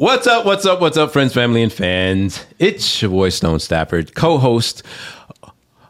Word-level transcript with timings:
What's 0.00 0.26
up? 0.26 0.46
What's 0.46 0.64
up? 0.64 0.80
What's 0.80 0.96
up, 0.96 1.12
friends, 1.12 1.34
family, 1.34 1.62
and 1.62 1.70
fans? 1.70 2.46
It's 2.58 3.02
your 3.02 3.10
boy 3.10 3.28
Stone 3.28 3.60
Stafford, 3.60 4.14
co-host 4.14 4.82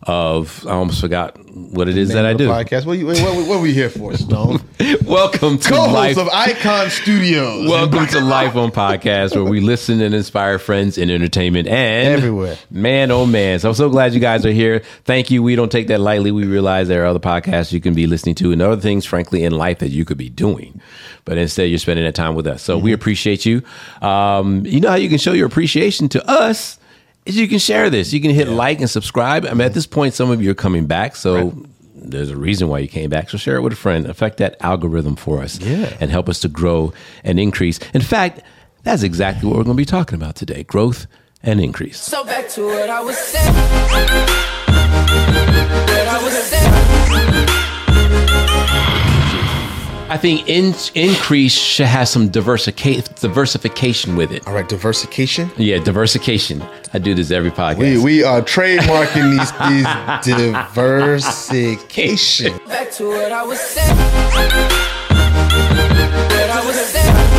of 0.04 0.66
I 0.66 0.70
almost 0.70 1.00
forgot 1.00 1.36
what 1.50 1.88
it 1.88 1.98
is 1.98 2.08
that 2.10 2.24
I 2.24 2.32
Name 2.32 2.32
of 2.32 2.38
the 2.38 2.45
do. 2.45 2.50
Podcast. 2.50 2.86
What, 2.86 2.98
you, 2.98 3.06
what, 3.06 3.18
what, 3.20 3.46
what 3.48 3.56
are 3.58 3.60
we 3.60 3.74
here 3.74 3.90
for, 3.90 4.16
Stone? 4.16 4.61
Welcome 5.04 5.58
to 5.58 5.68
Co-host 5.68 5.92
life. 5.92 6.16
of 6.16 6.29
Icon 6.30 6.88
Studios. 6.88 7.68
Welcome 7.68 8.06
to 8.06 8.21
Life 8.22 8.56
on 8.56 8.71
Podcast, 8.71 9.34
where 9.34 9.44
we 9.44 9.60
listen 9.60 10.00
and 10.00 10.14
inspire 10.14 10.58
friends 10.58 10.96
in 10.96 11.11
entertainment 11.11 11.68
and 11.68 12.08
Everywhere. 12.16 12.57
Man, 12.71 13.11
oh 13.11 13.26
man! 13.26 13.58
So 13.58 13.68
I'm 13.68 13.75
so 13.75 13.90
glad 13.90 14.14
you 14.14 14.21
guys 14.21 14.46
are 14.46 14.52
here. 14.52 14.80
Thank 15.04 15.30
you. 15.30 15.43
We 15.43 15.54
don't 15.54 15.71
take 15.71 15.89
that 15.89 16.00
lightly. 16.00 16.32
We 16.32 16.44
realize 16.46 16.89
there 16.89 17.03
are 17.03 17.07
other 17.07 17.18
podcasts 17.21 17.71
you 17.72 17.80
can 17.80 17.93
be 17.94 18.07
listening 18.07 18.36
to 18.36 18.53
and 18.53 18.62
other 18.62 18.80
things, 18.80 19.04
frankly, 19.04 19.44
in 19.44 19.53
life 19.53 19.80
that 19.80 19.90
you 19.90 20.07
could 20.07 20.18
be 20.18 20.30
doing, 20.30 20.80
but 21.26 21.36
instead 21.36 21.64
you're 21.64 21.79
spending 21.79 22.07
that 22.07 22.14
time 22.14 22.35
with 22.35 22.46
us. 22.46 22.62
So 22.62 22.76
Mm-hmm. 22.76 22.85
we 22.86 22.93
appreciate 22.94 23.44
you. 23.44 23.62
Um, 24.00 24.64
you 24.64 24.80
know 24.80 24.89
how 24.90 24.94
you 24.96 25.11
can 25.11 25.18
show 25.18 25.32
your 25.32 25.46
appreciation 25.46 26.08
to 26.11 26.26
us 26.26 26.79
is 27.26 27.36
you 27.36 27.48
can 27.48 27.58
share 27.58 27.90
this. 27.90 28.12
You 28.12 28.20
can 28.20 28.30
hit 28.30 28.48
like 28.48 28.80
and 28.80 28.88
subscribe. 28.90 29.44
I 29.44 29.50
mean, 29.50 29.60
at 29.62 29.74
this 29.74 29.86
point, 29.86 30.14
some 30.14 30.30
of 30.30 30.42
you 30.42 30.50
are 30.50 30.54
coming 30.54 30.86
back, 30.86 31.16
so. 31.16 31.54
There's 32.02 32.30
a 32.30 32.36
reason 32.36 32.69
why 32.69 32.78
you 32.78 32.88
came 32.88 33.10
back. 33.10 33.28
So 33.28 33.36
share 33.36 33.56
it 33.56 33.60
with 33.60 33.74
a 33.74 33.77
friend. 33.77 34.06
Affect 34.06 34.38
that 34.38 34.56
algorithm 34.60 35.16
for 35.16 35.42
us 35.42 35.60
Yeah. 35.60 35.94
and 36.00 36.10
help 36.10 36.30
us 36.30 36.41
to 36.41 36.48
grow 36.48 36.94
and 37.24 37.38
increase. 37.38 37.78
In 37.92 38.00
fact, 38.00 38.41
that's 38.84 39.02
exactly 39.02 39.46
what 39.46 39.58
we're 39.58 39.64
going 39.64 39.77
to 39.77 39.80
be 39.80 39.84
talking 39.84 40.16
about 40.16 40.34
today 40.34 40.62
growth 40.64 41.06
and 41.42 41.60
increase. 41.60 42.00
So 42.00 42.24
back 42.24 42.48
to 42.50 42.64
what 42.64 42.88
I 42.88 43.00
was 43.02 43.19
saying. 43.19 43.55
What 43.55 44.08
I 46.08 46.20
was 46.24 46.32
saying. 46.32 47.59
I 50.11 50.19
think 50.19 50.48
in, 50.48 50.75
increase 50.97 51.53
should 51.53 51.87
have 51.87 52.09
some 52.09 52.31
diversica- 52.31 53.05
diversification 53.20 54.17
with 54.17 54.33
it. 54.33 54.45
All 54.45 54.53
right, 54.53 54.69
diversification. 54.69 55.53
Yeah, 55.56 55.78
diversification. 55.78 56.64
I 56.92 56.98
do 56.98 57.14
this 57.14 57.31
every 57.31 57.53
podcast. 57.53 57.78
We, 57.78 57.97
we 58.02 58.25
are 58.25 58.42
trademarking 58.42 59.39
these, 59.39 59.52
these 59.69 59.86
diversification. 60.36 62.58
Back 62.67 62.91
to 62.94 63.06
what 63.06 63.30
I 63.30 63.44
was 63.44 63.61
saying. 63.61 63.97
What 63.97 64.52
I 66.50 66.61
was 66.67 66.74
saying. 66.74 67.30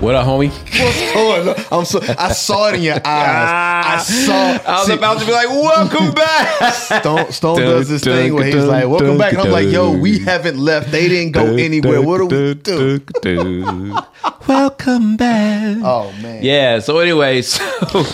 What 0.00 0.14
up, 0.14 0.26
homie? 0.26 0.48
What's 0.50 1.12
going 1.14 1.48
on? 1.48 1.54
I'm 1.70 1.84
so, 1.84 2.00
I 2.18 2.32
saw 2.32 2.68
it 2.70 2.76
in 2.76 2.82
your 2.82 2.94
eyes. 3.04 3.04
I 3.04 3.98
saw. 4.02 4.32
I 4.72 4.78
was 4.78 4.86
see, 4.86 4.94
about 4.94 5.20
to 5.20 5.26
be 5.26 5.32
like, 5.32 5.48
welcome 5.48 6.12
back. 6.14 6.72
Stone, 6.74 7.30
Stone 7.32 7.58
Dun, 7.58 7.66
does 7.66 7.88
this 7.90 8.00
dun, 8.02 8.16
thing 8.16 8.34
where 8.34 8.44
he's 8.44 8.54
dun, 8.54 8.68
like, 8.68 8.88
"Welcome 8.88 9.18
back," 9.18 9.32
and 9.34 9.42
I'm 9.42 9.50
like, 9.50 9.68
"Yo, 9.68 9.92
we 9.92 10.18
haven't 10.20 10.58
left. 10.58 10.90
They 10.90 11.06
didn't 11.08 11.32
go 11.32 11.54
anywhere. 11.54 12.00
What 12.00 12.28
do 12.30 12.46
we 12.46 12.54
do?" 12.54 13.94
welcome 14.48 15.16
back. 15.18 15.76
Oh 15.82 16.12
man. 16.22 16.42
Yeah. 16.42 16.78
So 16.78 16.98
anyway, 16.98 17.42
so 17.42 18.04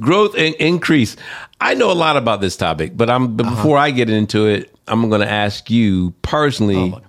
growth 0.00 0.34
and 0.36 0.54
increase. 0.56 1.16
I 1.60 1.74
know 1.74 1.90
a 1.90 1.94
lot 1.94 2.16
about 2.16 2.40
this 2.40 2.56
topic, 2.56 2.96
but 2.96 3.08
I'm. 3.08 3.36
But 3.36 3.46
Uh-huh. 3.46 3.54
before 3.56 3.78
I 3.78 3.90
get 3.92 4.10
into 4.10 4.46
it, 4.46 4.74
I'm 4.88 5.08
going 5.08 5.20
to 5.22 5.30
ask 5.30 5.70
you 5.70 6.12
personally. 6.22 6.76
Oh 6.76 6.86
my 6.88 6.98
god, 6.98 7.05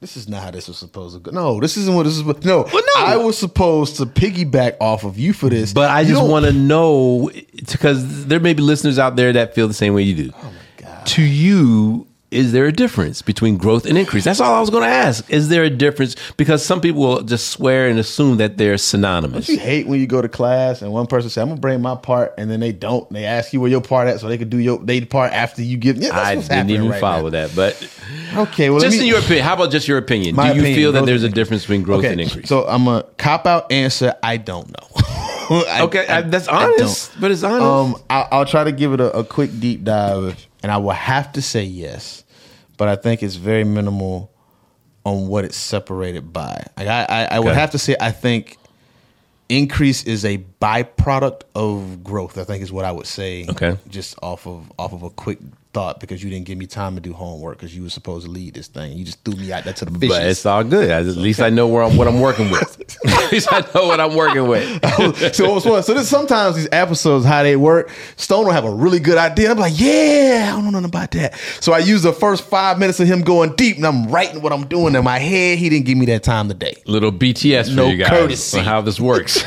this 0.00 0.16
is 0.16 0.28
not 0.28 0.42
how 0.42 0.50
this 0.50 0.68
was 0.68 0.78
supposed 0.78 1.14
to 1.14 1.20
go. 1.20 1.30
No, 1.30 1.60
this 1.60 1.76
isn't 1.76 1.94
what 1.94 2.04
this 2.04 2.16
is. 2.16 2.24
No, 2.24 2.32
Well, 2.72 2.82
no. 2.96 3.04
I 3.04 3.16
was 3.16 3.38
supposed 3.38 3.96
to 3.98 4.06
piggyback 4.06 4.76
off 4.80 5.04
of 5.04 5.18
you 5.18 5.32
for 5.32 5.48
this, 5.48 5.72
But 5.72 5.90
I 5.90 6.00
You 6.00 6.14
just 6.14 6.26
want 6.26 6.46
to 6.46 6.52
know 6.52 7.30
because 7.54 8.26
there 8.26 8.40
may 8.40 8.54
be 8.54 8.62
listeners 8.62 8.98
out 8.98 9.14
there 9.16 9.32
that 9.32 9.54
feel 9.54 9.68
the 9.68 9.74
same 9.74 9.94
way 9.94 10.02
you 10.02 10.14
do. 10.14 10.32
Oh 10.36 10.42
my 10.44 10.82
God. 10.84 11.06
To 11.06 11.22
you, 11.22 12.07
is 12.30 12.52
there 12.52 12.66
a 12.66 12.72
difference 12.72 13.22
between 13.22 13.56
growth 13.56 13.86
and 13.86 13.96
increase? 13.96 14.24
That's 14.24 14.40
all 14.40 14.54
I 14.54 14.60
was 14.60 14.68
going 14.68 14.82
to 14.82 14.88
ask. 14.88 15.28
Is 15.30 15.48
there 15.48 15.64
a 15.64 15.70
difference? 15.70 16.14
Because 16.36 16.64
some 16.64 16.80
people 16.80 17.00
will 17.00 17.22
just 17.22 17.48
swear 17.48 17.88
and 17.88 17.98
assume 17.98 18.36
that 18.36 18.58
they're 18.58 18.76
synonymous. 18.76 19.48
You 19.48 19.58
hate 19.58 19.86
when 19.86 19.98
you 19.98 20.06
go 20.06 20.20
to 20.20 20.28
class 20.28 20.82
and 20.82 20.92
one 20.92 21.06
person 21.06 21.30
says, 21.30 21.40
"I'm 21.42 21.48
gonna 21.48 21.60
bring 21.60 21.80
my 21.80 21.94
part," 21.94 22.34
and 22.36 22.50
then 22.50 22.60
they 22.60 22.72
don't. 22.72 23.10
They 23.10 23.24
ask 23.24 23.52
you 23.52 23.60
where 23.60 23.70
your 23.70 23.80
part 23.80 24.08
at, 24.08 24.20
so 24.20 24.28
they 24.28 24.36
could 24.36 24.50
do 24.50 24.58
your 24.58 24.78
they 24.78 25.00
part 25.00 25.32
after 25.32 25.62
you 25.62 25.76
give. 25.78 25.96
Yeah, 25.96 26.10
that's 26.10 26.50
I 26.50 26.56
didn't 26.56 26.70
even 26.70 26.88
right 26.90 27.00
follow 27.00 27.30
now. 27.30 27.46
that, 27.46 27.56
but 27.56 27.88
Okay, 28.36 28.70
well, 28.70 28.80
just 28.80 28.96
me- 28.96 29.02
in 29.02 29.06
your 29.08 29.18
opinion, 29.18 29.44
how 29.44 29.54
about 29.54 29.70
just 29.70 29.88
your 29.88 29.98
opinion? 29.98 30.34
Do 30.36 30.42
you 30.42 30.50
opinion, 30.52 30.74
feel 30.74 30.92
that 30.92 31.06
there's 31.06 31.22
a 31.22 31.28
difference 31.28 31.62
between 31.62 31.82
growth 31.82 32.00
okay, 32.00 32.12
and 32.12 32.20
increase? 32.20 32.48
So 32.48 32.66
I'm 32.66 32.86
a 32.88 33.04
cop 33.16 33.46
out 33.46 33.72
answer. 33.72 34.14
I 34.22 34.36
don't 34.36 34.68
know. 34.68 34.86
I- 35.50 35.80
okay, 35.82 36.06
I, 36.06 36.20
that's 36.22 36.46
honest, 36.48 37.12
don't. 37.12 37.20
but 37.22 37.30
it's 37.30 37.42
honest. 37.42 37.62
Um, 37.62 38.02
I, 38.10 38.28
I'll 38.30 38.44
try 38.44 38.64
to 38.64 38.72
give 38.72 38.92
it 38.92 39.00
a, 39.00 39.18
a 39.18 39.24
quick 39.24 39.50
deep 39.58 39.82
dive, 39.84 40.46
and 40.68 40.74
I 40.74 40.76
will 40.76 40.90
have 40.90 41.32
to 41.32 41.40
say 41.40 41.64
yes, 41.64 42.24
but 42.76 42.88
I 42.88 42.96
think 42.96 43.22
it's 43.22 43.36
very 43.36 43.64
minimal 43.64 44.30
on 45.02 45.28
what 45.28 45.46
it's 45.46 45.56
separated 45.56 46.30
by. 46.30 46.62
Like 46.76 46.86
I, 46.88 47.04
I, 47.08 47.24
I 47.36 47.38
would 47.38 47.48
Okay. 47.52 47.58
have 47.58 47.70
to 47.70 47.78
say 47.78 47.96
I 47.98 48.10
think 48.10 48.58
increase 49.48 50.04
is 50.04 50.26
a 50.26 50.36
byproduct 50.60 51.44
of 51.54 52.04
growth. 52.04 52.36
I 52.36 52.44
think 52.44 52.62
is 52.62 52.70
what 52.70 52.84
I 52.84 52.92
would 52.92 53.06
say. 53.06 53.46
Okay. 53.48 53.78
just 53.88 54.18
off 54.22 54.46
of 54.46 54.70
off 54.78 54.92
of 54.92 55.02
a 55.04 55.08
quick 55.08 55.38
thought 55.78 56.00
because 56.00 56.24
you 56.24 56.28
didn't 56.28 56.44
give 56.44 56.58
me 56.58 56.66
time 56.66 56.96
to 56.96 57.00
do 57.00 57.12
homework 57.12 57.56
because 57.56 57.76
you 57.76 57.84
were 57.84 57.88
supposed 57.88 58.26
to 58.26 58.32
lead 58.32 58.52
this 58.52 58.66
thing. 58.66 58.98
You 58.98 59.04
just 59.04 59.24
threw 59.24 59.36
me 59.36 59.52
out 59.52 59.62
there 59.62 59.74
to 59.74 59.84
the 59.84 59.96
fishes. 59.96 60.16
but 60.16 60.26
it's 60.26 60.44
all 60.44 60.64
good. 60.64 60.90
At 60.90 61.04
least 61.04 61.40
I 61.40 61.50
know 61.50 61.68
where 61.68 61.84
I'm, 61.84 61.96
what 61.96 62.08
I'm 62.08 62.18
working 62.18 62.50
with. 62.50 62.82
At 63.06 63.30
least 63.30 63.52
I 63.52 63.60
know 63.72 63.86
what 63.86 64.00
I'm 64.00 64.16
working 64.16 64.48
with. 64.48 64.84
so, 65.36 65.60
so, 65.60 65.80
so 65.80 65.94
this, 65.94 66.08
sometimes 66.08 66.56
these 66.56 66.68
episodes, 66.72 67.24
how 67.24 67.44
they 67.44 67.54
work, 67.54 67.92
Stone 68.16 68.46
will 68.46 68.52
have 68.52 68.64
a 68.64 68.74
really 68.74 68.98
good 68.98 69.18
idea. 69.18 69.52
I'm 69.52 69.58
like, 69.58 69.74
yeah, 69.76 70.48
I 70.48 70.56
don't 70.56 70.64
know 70.64 70.70
nothing 70.70 70.86
about 70.86 71.12
that. 71.12 71.36
So 71.60 71.72
I 71.72 71.78
use 71.78 72.02
the 72.02 72.12
first 72.12 72.42
five 72.42 72.80
minutes 72.80 72.98
of 72.98 73.06
him 73.06 73.20
going 73.20 73.54
deep, 73.54 73.76
and 73.76 73.86
I'm 73.86 74.08
writing 74.08 74.42
what 74.42 74.52
I'm 74.52 74.66
doing 74.66 74.96
in 74.96 75.04
my 75.04 75.20
head. 75.20 75.58
He 75.58 75.68
didn't 75.68 75.86
give 75.86 75.96
me 75.96 76.06
that 76.06 76.24
time 76.24 76.48
today. 76.48 76.74
little 76.86 77.12
BTS 77.12 77.68
for 77.68 77.76
No 77.76 77.86
you 77.86 77.98
guys 77.98 78.08
courtesy. 78.08 78.58
on 78.58 78.64
how 78.64 78.80
this 78.80 78.98
works. 78.98 79.44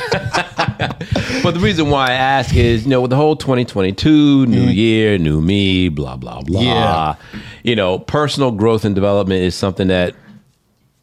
but 1.44 1.54
the 1.54 1.60
reason 1.60 1.90
why 1.90 2.08
I 2.08 2.14
ask 2.14 2.56
is, 2.56 2.84
you 2.84 2.90
know, 2.90 3.02
with 3.02 3.10
the 3.10 3.16
whole 3.16 3.36
2022, 3.36 4.46
new 4.46 4.62
mm-hmm. 4.62 4.70
year, 4.70 5.18
new 5.18 5.42
me, 5.42 5.90
blah, 5.90 6.16
blah, 6.16 6.42
blah. 6.42 6.62
Yeah. 6.62 7.16
You 7.64 7.76
know, 7.76 8.00
personal 8.00 8.52
growth 8.52 8.86
and 8.86 8.96
development 8.96 9.44
is 9.44 9.56
something 9.56 9.88
that, 9.88 10.16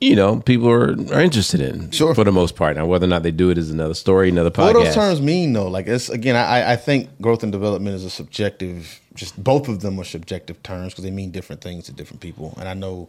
you 0.01 0.15
know, 0.15 0.41
people 0.41 0.71
are, 0.71 0.91
are 0.91 1.21
interested 1.21 1.61
in 1.61 1.91
Sure. 1.91 2.15
for 2.15 2.25
the 2.25 2.33
most 2.33 2.55
part. 2.55 2.77
Now, 2.77 2.87
whether 2.87 3.05
or 3.05 3.09
not 3.09 3.23
they 3.23 3.31
do 3.31 3.51
it 3.51 3.59
is 3.59 3.71
another 3.71 3.95
story, 3.95 4.29
another 4.29 4.51
podcast. 4.51 4.65
What 4.65 4.73
do 4.75 4.85
those 4.85 4.95
terms 4.95 5.21
mean, 5.21 5.53
though? 5.53 5.69
Like, 5.69 5.87
it's 5.87 6.09
again, 6.09 6.37
I, 6.37 6.73
I 6.73 6.77
think 6.77 7.21
growth 7.21 7.43
and 7.43 7.51
development 7.51 7.97
is 7.97 8.05
a 8.05 8.11
subjective. 8.11 9.01
Just 9.15 9.43
both 9.43 9.67
of 9.69 9.81
them 9.81 9.99
are 9.99 10.05
subjective 10.05 10.63
terms 10.63 10.93
because 10.93 11.05
they 11.05 11.11
mean 11.11 11.33
different 11.33 11.61
things 11.61 11.87
to 11.87 11.93
different 11.93 12.21
people. 12.21 12.55
And 12.59 12.69
I 12.69 12.75
know, 12.75 13.09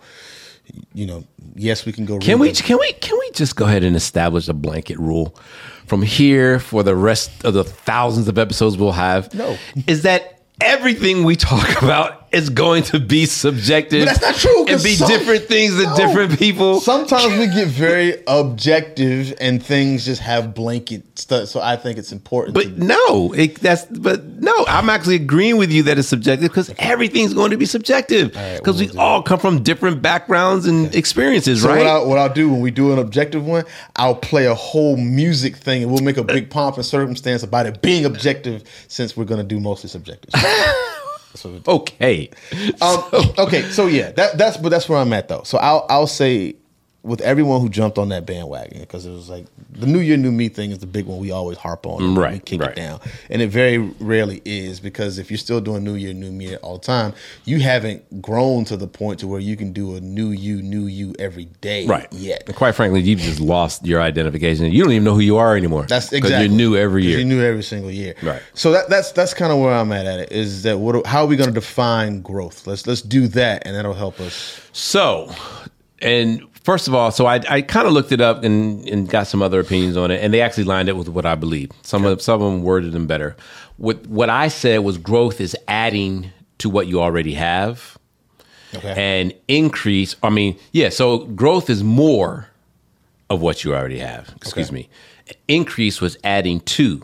you 0.94 1.06
know, 1.06 1.24
yes, 1.56 1.86
we 1.86 1.92
can 1.92 2.06
go. 2.06 2.18
Can 2.20 2.40
we 2.40 2.52
the- 2.52 2.62
can 2.64 2.78
we 2.80 2.94
can 2.94 3.18
we 3.18 3.32
just 3.32 3.56
go 3.56 3.66
ahead 3.66 3.84
and 3.84 3.96
establish 3.96 4.48
a 4.48 4.54
blanket 4.54 4.98
rule 5.00 5.36
from 5.86 6.02
here 6.02 6.60
for 6.60 6.84
the 6.84 6.96
rest 6.96 7.44
of 7.46 7.54
the 7.54 7.64
thousands 7.64 8.28
of 8.28 8.38
episodes 8.38 8.78
we'll 8.78 8.92
have? 8.92 9.34
No. 9.34 9.58
Is 9.88 10.04
that 10.04 10.42
everything 10.62 11.24
we 11.24 11.36
talk 11.36 11.82
about 11.82 12.19
is 12.32 12.50
going 12.50 12.84
to 12.84 13.00
be 13.00 13.26
subjective? 13.26 14.06
But 14.06 14.20
that's 14.20 14.22
not 14.22 14.36
true, 14.36 14.66
And 14.68 14.84
be 14.84 14.96
some- 14.96 15.08
different 15.10 15.46
things 15.46 15.76
to 15.78 15.84
No. 15.84 15.96
different 15.96 16.38
people. 16.40 16.80
Sometimes 16.82 17.38
we 17.38 17.48
get 17.48 17.68
very 17.68 18.22
objective 18.28 19.34
and 19.40 19.64
things 19.64 20.06
just 20.06 20.22
have 20.22 20.54
blanket 20.54 21.18
stuff. 21.18 21.50
So 21.50 21.62
I 21.62 21.76
think 21.76 21.98
it's 21.98 22.12
important. 22.12 22.54
But 22.56 22.78
no, 22.78 23.34
it, 23.34 23.56
that's 23.56 23.86
but 23.86 24.26
no. 24.42 24.54
I'm 24.68 24.90
actually 24.90 25.16
agreeing 25.16 25.58
with 25.58 25.72
you 25.72 25.84
that 25.84 25.98
it's 25.98 26.08
subjective 26.08 26.50
because 26.50 26.72
everything's 26.78 27.34
going 27.34 27.52
to 27.52 27.58
be 27.58 27.66
subjective 27.66 28.36
right, 28.36 28.58
because 28.58 28.78
well, 28.78 28.86
we 28.88 28.92
we'll 28.92 29.02
all 29.02 29.24
come 29.24 29.40
from 29.40 29.64
different 29.64 30.02
backgrounds 30.02 30.66
and 30.66 30.94
experiences, 30.96 31.62
so 31.62 31.70
right? 31.70 31.78
what, 31.80 31.88
I, 31.88 32.04
what 32.04 32.18
I'll 32.18 32.34
do 32.34 32.50
when 32.50 32.62
we 32.62 32.72
do 32.72 32.94
an 32.94 33.00
objective 33.00 33.46
one, 33.46 33.64
I'll 33.96 34.16
play 34.16 34.46
a 34.46 34.56
whole 34.56 34.98
music 34.98 35.56
thing 35.56 35.84
and 35.84 35.92
we'll 35.92 36.04
make 36.04 36.18
a 36.18 36.22
uh, 36.22 36.24
big 36.24 36.50
pomp 36.50 36.78
and 36.78 36.86
circumstance 36.86 37.44
about 37.44 37.66
it 37.66 37.82
being 37.82 38.06
objective 38.06 38.64
since 38.88 39.16
we're 39.18 39.26
going 39.26 39.42
to 39.42 39.48
do 39.48 39.60
mostly 39.60 39.90
subjective. 39.90 40.30
That's 41.34 41.44
what 41.46 41.52
we'll 41.54 41.62
do. 41.62 41.72
okay, 41.84 42.30
Um, 42.82 43.04
okay, 43.40 43.64
so 43.70 43.88
yeah, 43.88 44.12
that, 44.14 44.38
that's 44.38 44.58
but 44.58 44.70
that's 44.70 44.90
where 44.90 45.00
I'm 45.00 45.14
at 45.14 45.28
though. 45.28 45.44
So 45.44 45.58
I'll 45.60 45.86
I'll 45.90 46.08
say 46.08 46.56
with 47.02 47.22
everyone 47.22 47.62
who 47.62 47.70
jumped 47.70 47.98
on 47.98 48.10
that 48.10 48.26
bandwagon 48.26 48.82
because 48.82 49.06
it 49.06 49.12
was 49.12 49.30
like 49.30 49.46
the 49.72 49.86
New 49.86 50.00
Year, 50.00 50.18
New 50.18 50.32
Me 50.32 50.50
thing 50.50 50.72
is 50.72 50.80
the 50.80 50.86
big 50.86 51.06
one 51.06 51.18
we 51.18 51.32
always 51.32 51.58
harp 51.58 51.86
on, 51.86 52.04
and 52.04 52.18
Right, 52.18 52.34
We 52.34 52.40
kick 52.40 52.62
right. 52.62 52.72
it 52.72 52.76
down, 52.76 53.00
and 53.30 53.42
it 53.42 53.48
very 53.48 53.78
rarely 53.78 54.42
is 54.44 54.80
because 54.80 55.18
if 55.18 55.32
you're 55.32 55.38
still 55.38 55.62
doing 55.62 55.84
New 55.84 55.96
Year, 55.96 56.14
New 56.14 56.32
Me 56.32 56.58
all 56.58 56.78
the 56.78 56.86
time, 56.86 57.14
you 57.46 57.60
haven't 57.62 58.22
grown 58.22 58.66
to 58.66 58.76
the 58.76 58.88
point 58.88 59.20
to 59.22 59.28
where 59.28 59.40
you 59.40 59.56
can 59.56 59.72
do 59.72 59.96
a 59.96 60.02
new 60.02 60.32
you, 60.32 60.62
new 60.62 60.88
you 60.88 61.16
every 61.20 61.46
day, 61.62 61.86
right? 61.86 62.08
Yet. 62.12 62.44
And 62.48 62.56
quite 62.56 62.74
frankly, 62.76 63.02
you've 63.02 63.20
just 63.20 63.40
lost 63.40 63.86
your 63.86 64.02
identification. 64.02 64.66
You 64.66 64.84
don't 64.84 64.92
even 64.92 65.06
know 65.06 65.14
who 65.14 65.22
you 65.22 65.38
are 65.38 65.56
anymore. 65.56 65.86
That's 65.86 66.12
exactly 66.12 66.48
you're 66.48 66.56
new 66.56 66.76
every 66.76 67.06
year. 67.06 67.20
You're 67.20 67.28
new 67.28 67.42
every 67.44 67.64
single 67.64 67.92
year, 67.92 68.16
Right. 68.22 68.42
So 68.54 68.72
that, 68.72 68.90
that's 68.90 69.14
that's 69.14 69.34
kind 69.34 69.52
of 69.54 69.60
where 69.60 69.74
I'm 69.74 69.92
at 69.94 70.06
at 70.06 70.20
it. 70.20 70.32
Is 70.32 70.64
that 70.64 70.78
what? 70.78 71.06
How 71.06 71.22
are 71.22 71.28
we 71.28 71.38
going 71.38 71.50
to 71.50 71.54
define 71.54 72.22
growth? 72.22 72.68
Let's 72.68 72.86
let's 72.86 73.02
do 73.02 73.28
that, 73.30 73.66
and 73.66 73.76
that'll 73.76 73.94
help 73.94 74.20
us. 74.20 74.60
So, 74.74 75.34
and 76.02 76.44
first 76.70 76.88
of 76.88 76.94
all, 76.94 77.10
so 77.10 77.26
I, 77.26 77.42
I 77.50 77.62
kind 77.64 77.88
of 77.88 77.94
looked 77.94 78.12
it 78.12 78.22
up 78.22 78.44
and, 78.44 78.88
and 78.88 79.10
got 79.10 79.26
some 79.26 79.42
other 79.42 79.60
opinions 79.60 79.98
on 79.98 80.12
it, 80.12 80.24
and 80.24 80.32
they 80.32 80.40
actually 80.40 80.66
lined 80.66 80.88
it 80.88 80.96
with 80.96 81.10
what 81.10 81.26
I 81.26 81.34
believe. 81.34 81.72
Some 81.82 82.06
of 82.06 82.22
some 82.22 82.44
of 82.44 82.52
them 82.52 82.62
worded 82.62 82.92
them 82.92 83.08
better. 83.08 83.36
What 83.78 84.06
what 84.06 84.30
I 84.30 84.50
said 84.50 84.82
was 84.82 85.00
growth 85.00 85.42
is 85.42 85.58
adding 85.68 86.32
to 86.60 86.70
what 86.70 86.86
you 86.86 87.02
already 87.02 87.34
have, 87.34 87.98
Okay. 88.76 88.94
and 88.96 89.34
increase. 89.48 90.16
I 90.22 90.30
mean, 90.30 90.60
yeah. 90.72 90.90
So 90.90 91.26
growth 91.26 91.72
is 91.72 91.84
more 91.84 92.50
of 93.32 93.42
what 93.42 93.64
you 93.64 93.74
already 93.74 93.98
have. 93.98 94.30
Excuse 94.36 94.72
me. 94.72 94.90
Increase 95.48 96.00
was 96.00 96.18
adding 96.24 96.60
to 96.78 97.02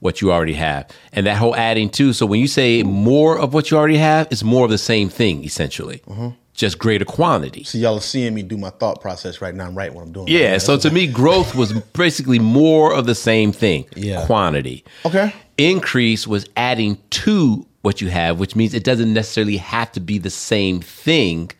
what 0.00 0.20
you 0.20 0.32
already 0.32 0.54
have. 0.54 0.90
And 1.12 1.24
that 1.26 1.36
whole 1.36 1.54
adding 1.54 1.88
to, 1.90 2.12
so 2.12 2.26
when 2.26 2.40
you 2.40 2.48
say 2.48 2.82
more 2.82 3.38
of 3.38 3.54
what 3.54 3.70
you 3.70 3.76
already 3.76 3.96
have, 3.96 4.26
it's 4.30 4.42
more 4.42 4.64
of 4.64 4.70
the 4.70 4.78
same 4.78 5.08
thing, 5.08 5.44
essentially. 5.44 6.02
Mm-hmm. 6.06 6.28
Just 6.56 6.78
greater 6.78 7.04
quantity. 7.04 7.64
So 7.64 7.76
y'all 7.76 7.98
are 7.98 8.00
seeing 8.00 8.34
me 8.34 8.42
do 8.42 8.56
my 8.56 8.70
thought 8.70 9.02
process 9.02 9.42
right 9.42 9.54
now. 9.54 9.66
I'm 9.66 9.74
right 9.74 9.92
what 9.92 10.02
I'm 10.02 10.12
doing. 10.12 10.28
Yeah, 10.28 10.52
right 10.52 10.62
so 10.62 10.78
to 10.78 10.90
me, 10.90 11.06
growth 11.06 11.54
was 11.54 11.72
basically 11.72 12.38
more 12.38 12.94
of 12.94 13.04
the 13.04 13.14
same 13.14 13.52
thing. 13.52 13.84
Yeah. 13.94 14.24
Quantity. 14.24 14.82
Okay. 15.04 15.34
Increase 15.58 16.26
was 16.26 16.48
adding 16.56 16.98
to 17.10 17.66
what 17.82 18.00
you 18.00 18.08
have, 18.08 18.40
which 18.40 18.56
means 18.56 18.72
it 18.72 18.84
doesn't 18.84 19.12
necessarily 19.12 19.58
have 19.58 19.92
to 19.92 20.00
be 20.00 20.16
the 20.16 20.30
same 20.30 20.80
thing, 20.80 21.50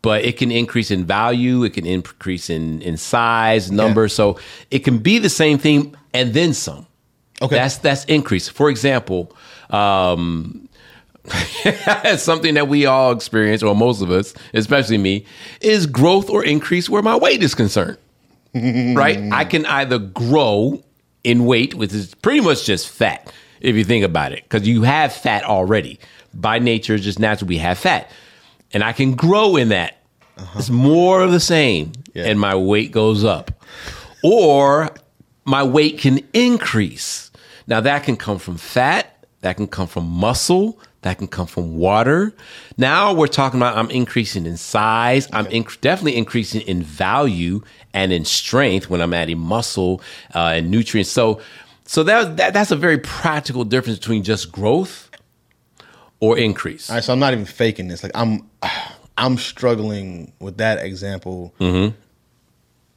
but 0.00 0.24
it 0.24 0.38
can 0.38 0.50
increase 0.50 0.90
in 0.90 1.04
value, 1.04 1.62
it 1.62 1.74
can 1.74 1.86
increase 1.86 2.48
in, 2.48 2.80
in 2.80 2.96
size, 2.96 3.70
number. 3.70 4.08
So 4.08 4.40
it 4.70 4.78
can 4.80 4.98
be 4.98 5.18
the 5.18 5.28
same 5.28 5.58
thing 5.58 5.94
and 6.14 6.32
then 6.32 6.54
some. 6.54 6.86
Okay. 7.42 7.56
That's 7.56 7.76
that's 7.78 8.04
increase. 8.06 8.48
For 8.48 8.70
example, 8.70 9.36
um, 9.70 10.68
something 12.16 12.54
that 12.54 12.68
we 12.68 12.86
all 12.86 13.12
experience, 13.12 13.62
or 13.62 13.74
most 13.74 14.02
of 14.02 14.10
us, 14.10 14.34
especially 14.54 14.98
me, 14.98 15.24
is 15.60 15.86
growth 15.86 16.28
or 16.28 16.44
increase 16.44 16.88
where 16.90 17.02
my 17.02 17.16
weight 17.16 17.42
is 17.42 17.54
concerned. 17.54 17.98
right? 18.54 19.18
I 19.32 19.44
can 19.44 19.64
either 19.66 19.98
grow 19.98 20.82
in 21.24 21.44
weight, 21.46 21.74
which 21.74 21.92
is 21.92 22.14
pretty 22.16 22.40
much 22.40 22.64
just 22.66 22.88
fat, 22.88 23.32
if 23.60 23.76
you 23.76 23.84
think 23.84 24.04
about 24.04 24.32
it, 24.32 24.42
because 24.42 24.66
you 24.66 24.82
have 24.82 25.12
fat 25.12 25.44
already. 25.44 25.98
By 26.34 26.58
nature, 26.58 26.98
just 26.98 27.18
naturally, 27.18 27.50
we 27.56 27.58
have 27.58 27.78
fat. 27.78 28.10
And 28.72 28.82
I 28.82 28.92
can 28.92 29.14
grow 29.14 29.56
in 29.56 29.68
that. 29.68 29.98
Uh-huh. 30.38 30.58
It's 30.58 30.70
more 30.70 31.22
of 31.22 31.30
the 31.30 31.40
same, 31.40 31.92
Yeah. 32.14 32.24
and 32.24 32.40
my 32.40 32.54
weight 32.54 32.90
goes 32.90 33.22
up. 33.24 33.52
Or 34.24 34.90
my 35.44 35.62
weight 35.62 35.98
can 35.98 36.20
increase. 36.32 37.30
Now, 37.66 37.80
that 37.80 38.04
can 38.04 38.16
come 38.16 38.38
from 38.38 38.56
fat, 38.56 39.24
that 39.42 39.56
can 39.56 39.66
come 39.66 39.86
from 39.86 40.06
muscle, 40.06 40.78
that 41.02 41.18
can 41.18 41.26
come 41.28 41.46
from 41.46 41.76
water. 41.76 42.32
Now 42.78 43.12
we're 43.12 43.26
talking 43.26 43.58
about 43.60 43.76
I'm 43.76 43.90
increasing 43.90 44.46
in 44.46 44.56
size. 44.56 45.28
I'm 45.32 45.46
inc- 45.46 45.80
definitely 45.80 46.16
increasing 46.16 46.60
in 46.62 46.82
value 46.82 47.62
and 47.92 48.12
in 48.12 48.24
strength 48.24 48.88
when 48.88 49.00
I'm 49.00 49.12
adding 49.12 49.38
muscle 49.38 50.00
uh, 50.34 50.52
and 50.56 50.70
nutrients. 50.70 51.10
So, 51.10 51.40
so 51.84 52.02
that, 52.04 52.36
that 52.36 52.54
that's 52.54 52.70
a 52.70 52.76
very 52.76 52.98
practical 52.98 53.64
difference 53.64 53.98
between 53.98 54.22
just 54.22 54.50
growth 54.52 55.10
or 56.20 56.38
increase. 56.38 56.88
All 56.88 56.96
right, 56.96 57.04
so 57.04 57.12
I'm 57.12 57.18
not 57.18 57.32
even 57.32 57.44
faking 57.46 57.88
this. 57.88 58.02
Like 58.02 58.12
I'm, 58.14 58.48
I'm 59.18 59.36
struggling 59.38 60.32
with 60.40 60.58
that 60.58 60.84
example 60.84 61.52
Mm-hmm. 61.58 61.96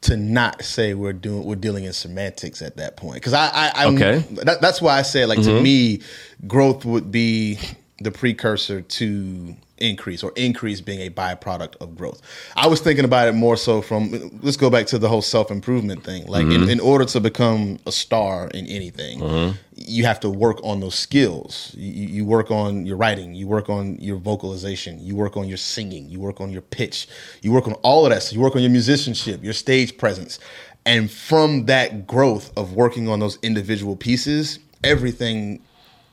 to 0.01 0.15
not 0.17 0.63
say 0.63 0.93
we're 0.93 1.11
doing 1.13 1.43
we're 1.43 1.55
dealing 1.55 1.85
in 1.85 1.93
semantics 1.93 2.61
at 2.61 2.77
that 2.77 2.95
point 2.97 3.15
because 3.15 3.33
I, 3.33 3.47
I 3.47 3.71
I'm, 3.75 3.95
Okay. 3.95 4.19
Mm-hmm. 4.19 4.35
That, 4.35 4.61
that's 4.61 4.79
why 4.79 4.99
I 4.99 5.01
say 5.01 5.25
like 5.25 5.41
to 5.41 5.59
me, 5.61 6.01
growth 6.45 6.85
would 6.85 7.11
be 7.11 7.57
the 7.99 8.11
precursor 8.11 8.81
to 8.81 9.55
increase 9.77 10.23
or 10.23 10.31
increase 10.37 10.79
being 10.79 11.01
a 11.01 11.09
byproduct 11.09 11.75
of 11.81 11.97
growth. 11.97 12.21
I 12.55 12.67
was 12.67 12.79
thinking 12.79 13.03
about 13.03 13.27
it 13.27 13.33
more 13.33 13.57
so 13.57 13.81
from 13.81 14.39
let's 14.41 14.55
go 14.57 14.69
back 14.69 14.85
to 14.87 14.97
the 14.97 15.09
whole 15.09 15.21
self 15.21 15.51
improvement 15.51 16.03
thing. 16.03 16.25
Like 16.27 16.45
Mm-hmm. 16.45 16.63
in, 16.63 16.69
in 16.69 16.79
order 16.79 17.05
to 17.05 17.19
become 17.19 17.79
a 17.85 17.91
star 17.91 18.47
in 18.49 18.67
anything, 18.67 19.55
you 19.75 20.05
have 20.05 20.19
to 20.21 20.29
work 20.29 20.59
on 20.63 20.79
those 20.79 20.95
skills. 20.95 21.73
You, 21.77 22.07
you 22.07 22.25
work 22.25 22.51
on 22.51 22.85
your 22.85 22.97
writing, 22.97 23.33
you 23.33 23.47
work 23.47 23.69
on 23.69 23.95
your 23.99 24.17
vocalization, 24.17 24.99
you 25.01 25.15
work 25.15 25.35
on 25.37 25.47
your 25.47 25.57
singing, 25.57 26.09
you 26.09 26.19
work 26.19 26.39
on 26.39 26.51
your 26.51 26.61
pitch, 26.61 27.07
you 27.41 27.51
work 27.51 27.67
on 27.67 27.73
all 27.75 28.05
of 28.05 28.11
that. 28.11 28.23
So 28.23 28.35
you 28.35 28.41
work 28.41 28.55
on 28.55 28.61
your 28.61 28.71
musicianship, 28.71 29.43
your 29.43 29.53
stage 29.53 29.97
presence. 29.97 30.39
And 30.85 31.09
from 31.09 31.65
that 31.65 32.05
growth 32.07 32.51
of 32.57 32.73
working 32.73 33.07
on 33.09 33.19
those 33.19 33.39
individual 33.41 33.95
pieces, 33.95 34.59
everything 34.83 35.61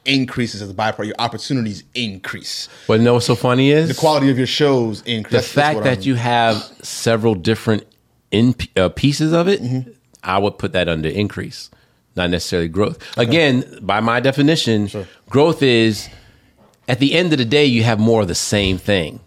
increases 0.05 0.63
as 0.63 0.71
a 0.71 0.75
byproduct. 0.75 1.07
Your 1.07 1.15
opportunities 1.19 1.85
increase. 1.95 2.69
but 2.87 2.95
you 2.99 3.05
know 3.05 3.15
what's 3.15 3.27
so 3.27 3.35
funny 3.35 3.71
is 3.71 3.89
The 3.89 3.95
quality 3.95 4.31
of 4.31 4.37
your 4.39 4.47
shows 4.47 5.03
increase. 5.03 5.43
the 5.43 5.49
fact 5.49 5.85
that 5.85 5.99
I'm- 5.99 6.03
you 6.03 6.15
have 6.17 6.57
several 6.83 7.35
different 7.35 7.85
in 8.31 8.55
uh, 8.77 8.89
pieces 8.89 9.33
of 9.33 9.47
it, 9.49 9.63
Mm-hmm. 9.63 9.91
I 10.25 10.39
would 10.39 10.57
put 10.57 10.73
that 10.73 10.89
under 10.89 11.09
increase, 11.09 11.69
not 12.15 12.31
necessarily 12.31 12.69
growth. 12.69 12.99
Again, 13.19 13.65
by 13.83 13.99
my 14.01 14.21
definition, 14.21 14.89
growth 15.29 15.63
is 15.65 16.09
at 16.89 17.01
the 17.01 17.15
end 17.15 17.33
of 17.33 17.39
the 17.39 17.45
day 17.45 17.65
you 17.65 17.83
have 17.83 17.99
more 17.99 18.23
of 18.23 18.29
the 18.29 18.35
same 18.37 18.79
thing. 18.79 19.19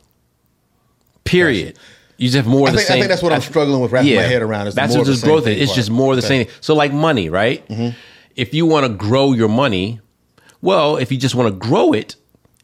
Period. 1.23 1.77
You 2.17 2.27
just 2.27 2.35
have 2.37 2.47
more 2.47 2.67
I 2.67 2.69
of 2.71 2.75
the 2.75 2.81
think, 2.81 2.91
I 2.91 2.93
think 2.99 3.07
that's 3.09 3.21
what 3.21 3.33
I'm 3.33 3.41
struggling 3.41 3.81
with 3.81 3.91
wrapping 3.91 4.15
my 4.15 4.21
head 4.21 4.41
around. 4.41 4.67
Is 4.67 4.75
that's 4.75 4.93
more 4.93 4.99
what 5.01 5.07
just 5.07 5.23
growth 5.23 5.47
is. 5.47 5.57
It's 5.63 5.71
part. 5.71 5.75
just 5.75 5.89
more 5.89 6.13
of 6.13 6.21
the 6.21 6.25
Okay. 6.25 6.45
same. 6.45 6.53
So 6.61 6.73
like 6.75 6.93
money, 6.93 7.29
right? 7.29 7.67
Mm-hmm. 7.67 7.89
If 8.37 8.53
you 8.53 8.65
want 8.65 8.85
to 8.85 8.89
grow 8.93 9.33
your 9.33 9.49
money, 9.49 9.99
well, 10.65 10.97
if 10.97 11.11
you 11.11 11.17
just 11.17 11.35
want 11.35 11.47
to 11.47 11.67
grow 11.67 11.93
it, 11.93 12.15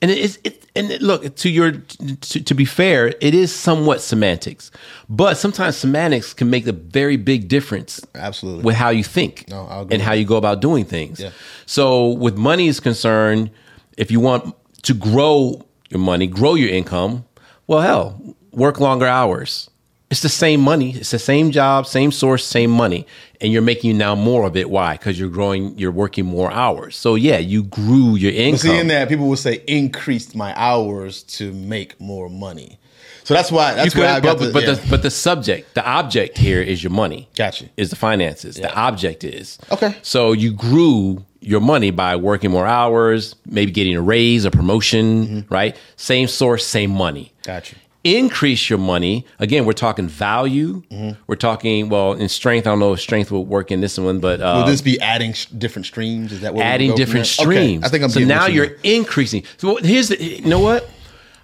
and 0.02 0.10
it 0.10 0.18
is, 0.18 0.40
it, 0.44 0.66
and 0.76 0.90
it, 0.90 1.02
look 1.02 1.36
to 1.36 1.50
your 1.50 1.72
to, 1.72 2.44
to 2.44 2.54
be 2.56 2.66
fair, 2.66 3.14
it 3.22 3.36
is 3.36 3.54
somewhat 3.54 4.02
semantics, 4.02 4.72
but 5.08 5.38
sometimes 5.38 5.78
semantics 5.78 6.34
can 6.34 6.50
make 6.50 6.66
a 6.66 6.72
very 6.72 7.16
big 7.16 7.48
difference. 7.48 8.02
Absolutely. 8.16 8.64
with 8.64 8.76
how 8.76 8.90
you 8.90 9.04
think 9.04 9.46
No, 9.50 9.88
and 9.92 10.02
how 10.02 10.14
you 10.14 10.26
go 10.26 10.38
about 10.38 10.62
doing 10.62 10.84
things. 10.84 11.20
Yeah. 11.20 11.30
So 11.68 12.10
with 12.10 12.38
money 12.38 12.68
is 12.68 12.80
concerned, 12.80 13.52
if 13.98 14.10
you 14.10 14.20
want 14.20 14.56
to 14.82 14.94
grow 14.96 15.64
your 15.90 16.00
money, 16.00 16.26
grow 16.26 16.56
your 16.56 16.70
income, 16.70 17.26
well, 17.68 17.82
hell, 17.82 18.36
work 18.52 18.80
longer 18.80 19.06
hours. 19.06 19.70
It's 20.12 20.22
the 20.22 20.30
same 20.30 20.60
money. 20.62 20.92
It's 20.96 21.12
the 21.12 21.20
same 21.20 21.52
job, 21.52 21.88
same 21.88 22.12
source, 22.12 22.46
same 22.46 22.70
money, 22.70 23.08
and 23.40 23.52
you're 23.54 23.62
making 23.62 23.98
now 23.98 24.14
more 24.14 24.46
of 24.46 24.58
it. 24.58 24.70
Why? 24.70 24.98
Because 24.98 25.18
you're 25.20 25.30
growing. 25.30 25.78
You're 25.80 25.92
working 25.92 26.26
more 26.26 26.52
hours. 26.52 26.98
So 26.98 27.16
yeah, 27.16 27.38
you 27.38 27.64
grew 27.64 28.16
your 28.16 28.34
income. 28.34 28.52
But 28.52 28.60
see, 28.60 28.78
in 28.80 28.88
that 28.90 29.08
people 29.10 29.28
would 29.30 29.40
say 29.40 29.64
increased 29.68 30.36
my 30.36 30.54
hours 30.60 31.24
to 31.38 31.54
make 31.54 32.00
more 32.00 32.30
money. 32.30 32.78
So 33.24 33.34
that's 33.36 33.52
why 33.52 33.70
You 33.72 33.76
that's 33.78 33.94
could, 33.94 34.04
why 34.04 34.14
I 34.16 34.20
got 34.20 34.38
but, 34.40 34.46
the, 34.48 34.52
but 34.52 34.64
yeah. 34.64 34.74
the 34.74 34.90
but 34.90 35.02
the 35.04 35.12
subject, 35.12 35.76
the 35.76 35.86
object 35.88 36.38
here 36.38 36.62
is 36.62 36.84
your 36.84 36.92
money. 36.92 37.30
Gotcha. 37.38 37.70
Is 37.78 37.90
the 37.90 37.96
finances. 37.96 38.56
The 38.56 38.74
object 38.76 39.24
is 39.24 39.60
Okay. 39.72 39.96
So 40.02 40.34
you 40.34 40.52
grew 40.52 41.24
your 41.40 41.62
money 41.62 41.92
by 41.92 42.16
working 42.18 42.52
more 42.52 42.68
hours, 42.68 43.36
maybe 43.46 43.72
getting 43.72 43.96
a 43.96 44.02
raise, 44.02 44.44
a 44.46 44.52
promotion, 44.52 45.26
Mm-hmm. 45.28 45.54
right? 45.54 45.78
Same 45.96 46.28
source, 46.28 46.66
same 46.68 46.92
money. 46.92 47.32
Gotcha. 47.44 47.76
Increase 48.04 48.68
your 48.70 48.80
money. 48.80 49.26
Again, 49.38 49.66
we're 49.66 49.74
talking 49.74 50.08
value. 50.08 50.82
Mm-hmm. 50.90 51.22
We're 51.28 51.36
talking 51.36 51.90
well 51.90 52.14
in 52.14 52.30
strength. 52.30 52.66
I 52.66 52.72
don't 52.72 52.80
know 52.80 52.94
if 52.94 53.00
strength 53.00 53.30
will 53.30 53.46
work 53.46 53.72
in 53.72 53.82
this 53.82 53.98
one, 54.00 54.20
but 54.20 54.42
uh, 54.42 54.56
Will 54.58 54.66
this 54.66 54.82
be 54.82 55.00
adding 55.02 55.34
sh- 55.34 55.46
different 55.46 55.86
streams? 55.86 56.32
Is 56.32 56.42
that 56.42 56.56
what 56.56 56.66
adding 56.66 56.96
different 56.96 57.28
there? 57.38 57.48
Okay, 57.48 57.68
streams. 57.68 57.84
I 57.84 57.90
think 57.90 58.04
I'm 58.04 58.10
so 58.10 58.20
now 58.22 58.48
you 58.48 58.64
you're 58.64 58.76
increasing. 58.84 59.44
So 59.58 59.76
here's 59.76 60.10
the 60.10 60.22
you 60.24 60.46
know 60.50 60.60
what? 60.60 60.90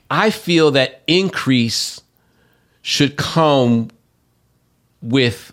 I 0.10 0.32
feel 0.32 0.72
that 0.72 1.04
increase 1.06 2.02
should 2.82 3.18
come 3.18 3.90
with 5.02 5.52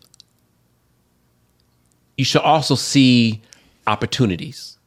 you 2.16 2.24
should 2.24 2.42
also 2.42 2.74
see 2.76 3.42
opportunities. 3.86 4.78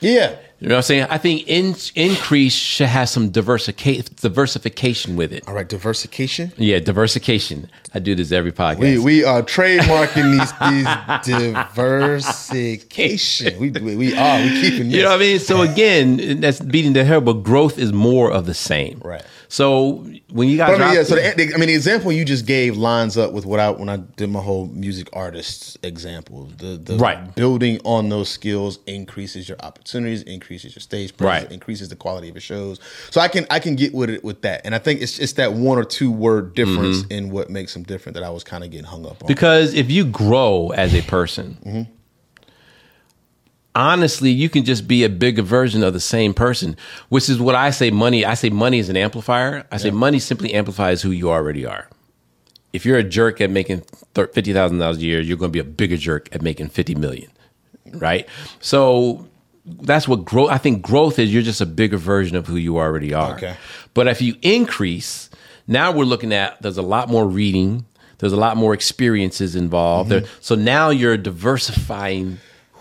yeah. 0.00 0.36
You 0.60 0.68
know 0.68 0.74
what 0.74 0.78
I'm 0.78 0.82
saying? 0.82 1.06
I 1.08 1.18
think 1.18 1.46
in, 1.46 1.76
increase 1.94 2.52
should 2.52 2.88
have 2.88 3.08
some 3.08 3.30
diversification 3.30 4.06
diversification 4.20 5.14
with 5.14 5.32
it. 5.32 5.46
All 5.46 5.54
right, 5.54 5.68
diversification. 5.68 6.50
Yeah, 6.56 6.80
diversification. 6.80 7.70
I 7.94 8.00
do 8.00 8.16
this 8.16 8.32
every 8.32 8.50
podcast. 8.50 8.80
We 8.80 8.98
we 8.98 9.22
are 9.22 9.40
trademarking 9.42 10.32
these 10.32 10.52
these 10.72 10.84
diversification. 11.32 13.56
We 13.60 13.70
we, 13.70 13.94
we 13.94 14.16
are 14.16 14.42
we 14.42 14.60
keeping 14.60 14.88
this. 14.88 14.96
You 14.96 15.04
know 15.04 15.10
what 15.10 15.16
I 15.16 15.20
mean? 15.20 15.38
So 15.38 15.62
again, 15.62 16.40
that's 16.40 16.58
beating 16.58 16.92
the 16.92 17.04
hair, 17.04 17.20
but 17.20 17.44
growth 17.44 17.78
is 17.78 17.92
more 17.92 18.32
of 18.32 18.46
the 18.46 18.54
same. 18.54 19.00
Right. 19.04 19.22
So 19.50 20.06
when 20.30 20.48
you 20.48 20.58
guys, 20.58 20.72
But 20.76 20.82
I 20.82 20.86
mean, 20.86 20.94
yeah. 20.96 21.02
So 21.04 21.14
the, 21.14 21.54
I 21.54 21.56
mean, 21.56 21.68
the 21.68 21.74
example 21.74 22.12
you 22.12 22.24
just 22.24 22.44
gave 22.44 22.76
lines 22.76 23.16
up 23.16 23.32
with 23.32 23.46
what 23.46 23.58
I 23.58 23.70
when 23.70 23.88
I 23.88 23.96
did 23.96 24.28
my 24.28 24.40
whole 24.40 24.66
music 24.66 25.08
artist 25.14 25.78
example. 25.82 26.50
The 26.58 26.76
the 26.76 26.96
Right. 26.96 27.34
building 27.34 27.80
on 27.84 28.10
those 28.10 28.28
skills 28.28 28.78
increases 28.86 29.48
your 29.48 29.58
opportunities, 29.62 30.22
increases 30.22 30.74
your 30.76 30.80
stage 30.80 31.16
presence, 31.16 31.44
Right. 31.44 31.52
increases 31.52 31.88
the 31.88 31.96
quality 31.96 32.28
of 32.28 32.34
your 32.34 32.42
shows. 32.42 32.78
So 33.10 33.20
I 33.22 33.28
can 33.28 33.46
I 33.50 33.58
can 33.58 33.74
get 33.74 33.94
with 33.94 34.10
it 34.10 34.22
with 34.22 34.42
that, 34.42 34.60
and 34.64 34.74
I 34.74 34.78
think 34.78 35.00
it's 35.00 35.18
it's 35.18 35.32
that 35.34 35.54
one 35.54 35.78
or 35.78 35.84
two 35.84 36.10
word 36.12 36.54
difference 36.54 36.98
mm-hmm. 37.02 37.12
in 37.12 37.30
what 37.30 37.48
makes 37.48 37.72
them 37.72 37.84
different 37.84 38.14
that 38.14 38.24
I 38.24 38.30
was 38.30 38.44
kind 38.44 38.62
of 38.64 38.70
getting 38.70 38.86
hung 38.86 39.06
up 39.06 39.22
on. 39.22 39.28
because 39.28 39.72
if 39.72 39.90
you 39.90 40.04
grow 40.04 40.70
as 40.70 40.94
a 40.94 41.00
person, 41.02 41.56
mm-hmm. 41.64 41.82
Honestly, 43.74 44.30
you 44.30 44.48
can 44.48 44.64
just 44.64 44.88
be 44.88 45.04
a 45.04 45.08
bigger 45.08 45.42
version 45.42 45.82
of 45.84 45.92
the 45.92 46.00
same 46.00 46.34
person. 46.34 46.76
Which 47.08 47.28
is 47.28 47.40
what 47.40 47.54
I 47.54 47.70
say. 47.70 47.90
Money. 47.90 48.24
I 48.24 48.34
say 48.34 48.50
money 48.50 48.78
is 48.78 48.88
an 48.88 48.96
amplifier. 48.96 49.66
I 49.70 49.76
say 49.76 49.90
money 49.90 50.18
simply 50.18 50.54
amplifies 50.54 51.02
who 51.02 51.10
you 51.10 51.30
already 51.30 51.64
are. 51.66 51.88
If 52.72 52.84
you're 52.84 52.98
a 52.98 53.02
jerk 53.04 53.40
at 53.40 53.50
making 53.50 53.80
thir- 54.14 54.26
fifty 54.28 54.52
thousand 54.52 54.78
dollars 54.78 54.98
a 54.98 55.00
year, 55.02 55.20
you're 55.20 55.36
going 55.38 55.50
to 55.50 55.52
be 55.52 55.58
a 55.60 55.64
bigger 55.64 55.96
jerk 55.96 56.28
at 56.34 56.42
making 56.42 56.68
fifty 56.68 56.94
million, 56.94 57.30
right? 57.94 58.28
So 58.60 59.26
that's 59.64 60.06
what 60.06 60.24
growth. 60.24 60.50
I 60.50 60.58
think 60.58 60.82
growth 60.82 61.18
is. 61.18 61.32
You're 61.32 61.42
just 61.42 61.60
a 61.60 61.66
bigger 61.66 61.96
version 61.96 62.36
of 62.36 62.46
who 62.46 62.56
you 62.56 62.78
already 62.78 63.14
are. 63.14 63.34
Okay. 63.36 63.56
But 63.94 64.06
if 64.08 64.20
you 64.20 64.36
increase, 64.42 65.30
now 65.66 65.92
we're 65.92 66.04
looking 66.04 66.32
at 66.32 66.60
there's 66.62 66.78
a 66.78 66.82
lot 66.82 67.08
more 67.08 67.26
reading, 67.26 67.86
There's 68.18 68.32
a 68.32 68.36
lot 68.36 68.56
more 68.56 68.74
experiences 68.74 69.56
involved. 69.56 70.10
Mm-hmm. 70.10 70.24
There- 70.24 70.32
so 70.40 70.54
now 70.54 70.90
you're 70.90 71.16
diversifying 71.16 72.38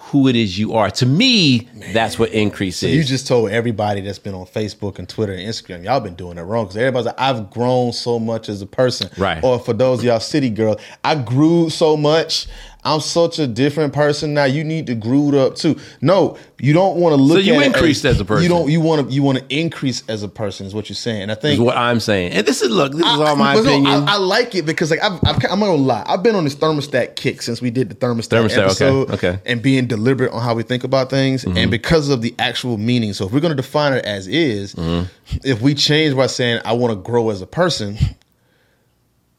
who 0.08 0.30
it 0.30 0.36
is 0.38 0.58
you 0.58 0.74
are. 0.74 0.90
To 0.90 1.06
me, 1.06 1.68
that's 1.92 2.18
what 2.18 2.32
increase 2.32 2.82
is. 2.82 2.96
You 2.96 3.04
just 3.04 3.28
told 3.28 3.50
everybody 3.50 4.00
that's 4.00 4.20
been 4.20 4.34
on 4.34 4.46
Facebook 4.46 5.00
and 5.00 5.08
Twitter 5.08 5.34
and 5.34 5.42
Instagram, 5.42 5.84
y'all 5.84 6.00
been 6.00 6.16
doing 6.16 6.38
it 6.38 6.44
wrong 6.44 6.66
because 6.66 6.78
everybody's 6.78 7.08
like, 7.08 7.20
I've 7.20 7.50
grown 7.50 7.92
so 7.92 8.18
much 8.18 8.48
as 8.48 8.62
a 8.62 8.66
person. 8.66 9.10
Right. 9.18 9.44
Or 9.44 9.60
for 9.60 9.74
those 9.74 10.00
of 10.00 10.06
y'all 10.06 10.22
city 10.22 10.50
girls, 10.50 10.82
I 11.04 11.16
grew 11.16 11.70
so 11.70 11.98
much. 11.98 12.48
I'm 12.88 13.02
such 13.02 13.38
a 13.40 13.48
different 13.48 13.94
person 13.94 14.34
now. 14.34 14.46
You 14.46 14.64
need 14.64 14.88
to 14.88 14.96
grow 14.96 15.38
up 15.38 15.56
too. 15.56 15.78
No, 16.02 16.38
you 16.60 16.74
don't 16.74 16.98
want 16.98 17.16
to 17.16 17.22
look. 17.22 17.38
So 17.38 17.42
you 17.42 17.62
increased 17.62 18.06
as 18.06 18.20
a 18.20 18.26
person. 18.26 18.44
You 18.44 18.50
don't. 18.50 18.70
You 18.70 18.80
want 18.82 19.08
to. 19.08 19.14
You 19.14 19.24
want 19.24 19.40
to 19.40 19.46
increase 19.56 20.04
as 20.08 20.24
a 20.24 20.28
person. 20.30 20.66
Is 20.66 20.74
what 20.74 20.90
you're 20.90 20.96
saying. 20.96 21.24
And 21.24 21.32
I 21.32 21.36
think 21.36 21.56
is 21.56 21.60
what 21.60 21.76
I'm 21.78 22.00
saying. 22.00 22.32
And 22.32 22.48
this 22.48 22.62
is 22.62 22.70
look, 22.72 22.94
this 22.94 23.02
is 23.02 23.06
all 23.20 23.36
my 23.36 23.54
but 23.56 23.64
no, 23.64 23.70
opinion. 23.72 24.08
I, 24.08 24.14
I 24.14 24.18
like 24.18 24.56
it 24.56 24.66
because 24.66 24.90
like 24.92 25.02
I've, 25.04 25.20
I've, 25.26 25.36
I'm 25.52 25.60
not 25.60 25.68
gonna 25.68 25.76
lie. 25.76 26.04
I've 26.08 26.24
been 26.24 26.36
on 26.36 26.46
this 26.46 26.56
thermostat 26.56 27.16
kick 27.16 27.42
since 27.42 27.62
we 27.62 27.70
did 27.70 27.90
the 27.90 27.96
thermostat, 27.96 28.46
Thermostat, 28.46 28.64
episode, 28.64 29.12
okay. 29.12 29.28
Mm-hmm. 29.34 29.48
and 29.48 29.62
being 29.62 29.88
deliberate 29.88 30.32
on 30.32 30.42
how 30.42 30.56
we 30.56 30.64
think 30.64 30.84
about 30.84 31.10
things, 31.10 31.44
and 31.44 31.70
because 31.70 32.10
of 32.10 32.22
the 32.22 32.34
actual 32.40 32.78
meaning. 32.78 33.14
So 33.14 33.26
if 33.26 33.34
we're 33.34 33.40
gonna 33.42 33.56
define 33.56 33.94
it 33.94 34.06
as 34.06 34.28
is, 34.28 34.74
Mm-hmm. 34.76 35.38
if 35.44 35.62
we 35.62 35.74
change 35.74 36.16
by 36.16 36.28
saying 36.28 36.62
I 36.64 36.74
want 36.74 36.92
to 36.92 37.02
grow 37.02 37.30
as 37.30 37.42
a 37.42 37.48
person, 37.48 37.98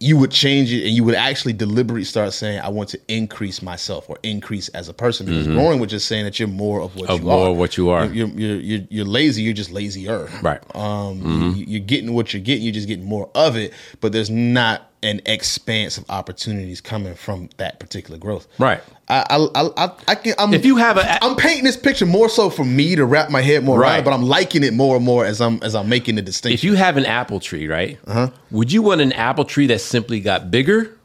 you 0.00 0.16
would 0.16 0.30
change 0.30 0.72
it 0.72 0.84
and 0.86 0.94
you 0.94 1.02
would 1.02 1.16
actually 1.16 1.52
deliberately 1.52 2.04
start 2.04 2.32
saying 2.32 2.60
I 2.60 2.68
want 2.68 2.88
to 2.90 3.00
increase 3.08 3.62
myself 3.62 4.08
or 4.08 4.16
increase 4.22 4.68
as 4.68 4.88
a 4.88 4.94
person 4.94 5.26
because 5.26 5.48
growing 5.48 5.80
was 5.80 5.90
just 5.90 6.06
saying 6.06 6.24
that 6.24 6.38
you're 6.38 6.46
more 6.46 6.80
of 6.80 6.94
what 6.94 7.08
Mm-hmm. 7.08 7.12
Of 7.14 7.20
you 7.20 7.26
more 7.26 7.46
are. 7.46 7.50
of 7.50 7.56
what 7.56 7.76
you 7.76 7.90
are. 7.90 8.04
You're, 8.06 8.28
you're, 8.28 8.56
you're, 8.60 8.86
you're 8.90 9.04
lazy. 9.04 9.42
You're 9.42 9.54
just 9.54 9.72
lazier. 9.72 10.28
Right. 10.40 10.60
Um, 10.76 11.54
you, 11.56 11.64
you're 11.66 11.80
getting 11.80 12.12
what 12.14 12.32
you're 12.32 12.42
getting. 12.42 12.62
You're 12.62 12.74
just 12.74 12.86
getting 12.86 13.06
more 13.06 13.28
of 13.34 13.56
it, 13.56 13.72
but 14.00 14.12
there's 14.12 14.30
not 14.30 14.87
an 15.02 15.20
expanse 15.26 15.96
of 15.96 16.04
opportunities 16.10 16.80
coming 16.80 17.14
from 17.14 17.48
that 17.58 17.78
particular 17.78 18.18
growth. 18.18 18.48
Right. 18.58 18.80
I 19.08 19.24
I 19.30 19.62
I, 19.86 19.90
I, 20.08 20.14
can. 20.16 20.34
I'm, 20.38 20.52
If 20.52 20.64
you 20.64 20.76
have 20.76 20.96
a- 20.96 21.24
I'm 21.24 21.36
painting 21.36 21.64
this 21.64 21.76
picture 21.76 22.04
more 22.06 22.28
so 22.28 22.50
for 22.50 22.64
me 22.64 22.96
to 22.96 23.04
wrap 23.04 23.30
my 23.30 23.40
head 23.40 23.62
more 23.64 23.78
around, 23.80 23.90
Right. 23.90 23.98
it, 24.00 24.04
but 24.04 24.12
I'm 24.12 24.24
liking 24.24 24.64
it 24.64 24.74
more 24.74 24.96
and 24.96 25.04
more 25.04 25.24
as 25.24 25.40
I'm 25.40 25.62
as 25.62 25.74
I'm 25.74 25.88
making 25.88 26.16
the 26.16 26.22
distinction. 26.22 26.54
if 26.54 26.64
you 26.64 26.74
have 26.74 26.96
an 26.96 27.06
apple 27.06 27.38
tree, 27.40 27.68
right? 27.68 27.98
Uh-huh. 28.06 28.30
Would 28.50 28.72
you 28.72 28.82
want 28.82 29.00
an 29.00 29.12
apple 29.12 29.44
tree 29.44 29.66
that 29.68 29.80
simply 29.80 30.18
got 30.20 30.50
bigger, 30.50 30.96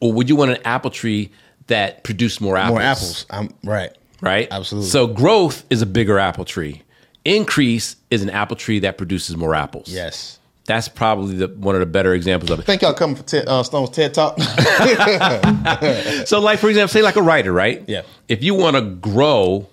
or 0.00 0.12
would 0.12 0.28
you 0.28 0.36
want 0.36 0.50
an 0.52 0.58
apple 0.64 0.90
tree 0.90 1.30
that 1.66 2.02
produced 2.04 2.40
more 2.40 2.56
apples? 2.56 2.70
more 2.72 2.80
apples, 2.82 3.26
I'm 3.30 3.54
right. 3.64 3.90
right? 4.22 4.48
Absolutely. 4.50 4.88
So 4.90 5.06
growth 5.06 5.62
is 5.70 5.82
a 5.82 5.86
bigger 5.86 6.18
apple 6.18 6.44
tree. 6.46 6.82
Increase 7.24 7.96
is 8.10 8.22
an 8.22 8.30
apple 8.30 8.56
tree 8.56 8.78
that 8.80 8.96
produces 8.96 9.36
more 9.36 9.54
apples. 9.54 9.88
Yes. 9.88 10.38
That's 10.70 10.86
probably 10.86 11.34
the, 11.34 11.48
one 11.48 11.74
of 11.74 11.80
the 11.80 11.86
better 11.86 12.14
examples 12.14 12.48
of 12.52 12.60
it. 12.60 12.62
Thank 12.62 12.82
y'all 12.82 12.94
coming 12.94 13.16
for 13.16 13.24
Ted, 13.24 13.48
uh, 13.48 13.64
Stone's 13.64 13.90
TED 13.90 14.14
Talk. 14.14 14.38
So, 16.26 16.38
like 16.38 16.60
for 16.60 16.68
example, 16.68 16.92
say 16.92 17.02
like 17.02 17.16
a 17.16 17.22
writer, 17.22 17.52
right? 17.52 17.82
Yeah. 17.88 18.02
If 18.28 18.44
you 18.44 18.54
want 18.54 18.76
to 18.76 18.82
grow 18.82 19.66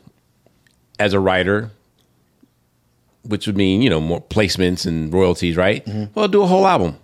as 0.98 1.14
a 1.14 1.20
writer, 1.20 1.70
which 3.22 3.46
would 3.46 3.56
mean 3.56 3.84
you 3.84 3.92
know 3.92 4.02
more 4.02 4.22
placements 4.22 4.88
and 4.88 5.14
royalties, 5.14 5.56
right? 5.56 5.86
Mm-hmm. 5.86 6.20
Well, 6.20 6.28
do 6.28 6.42
a 6.42 6.48
whole 6.48 6.66
album. 6.66 6.98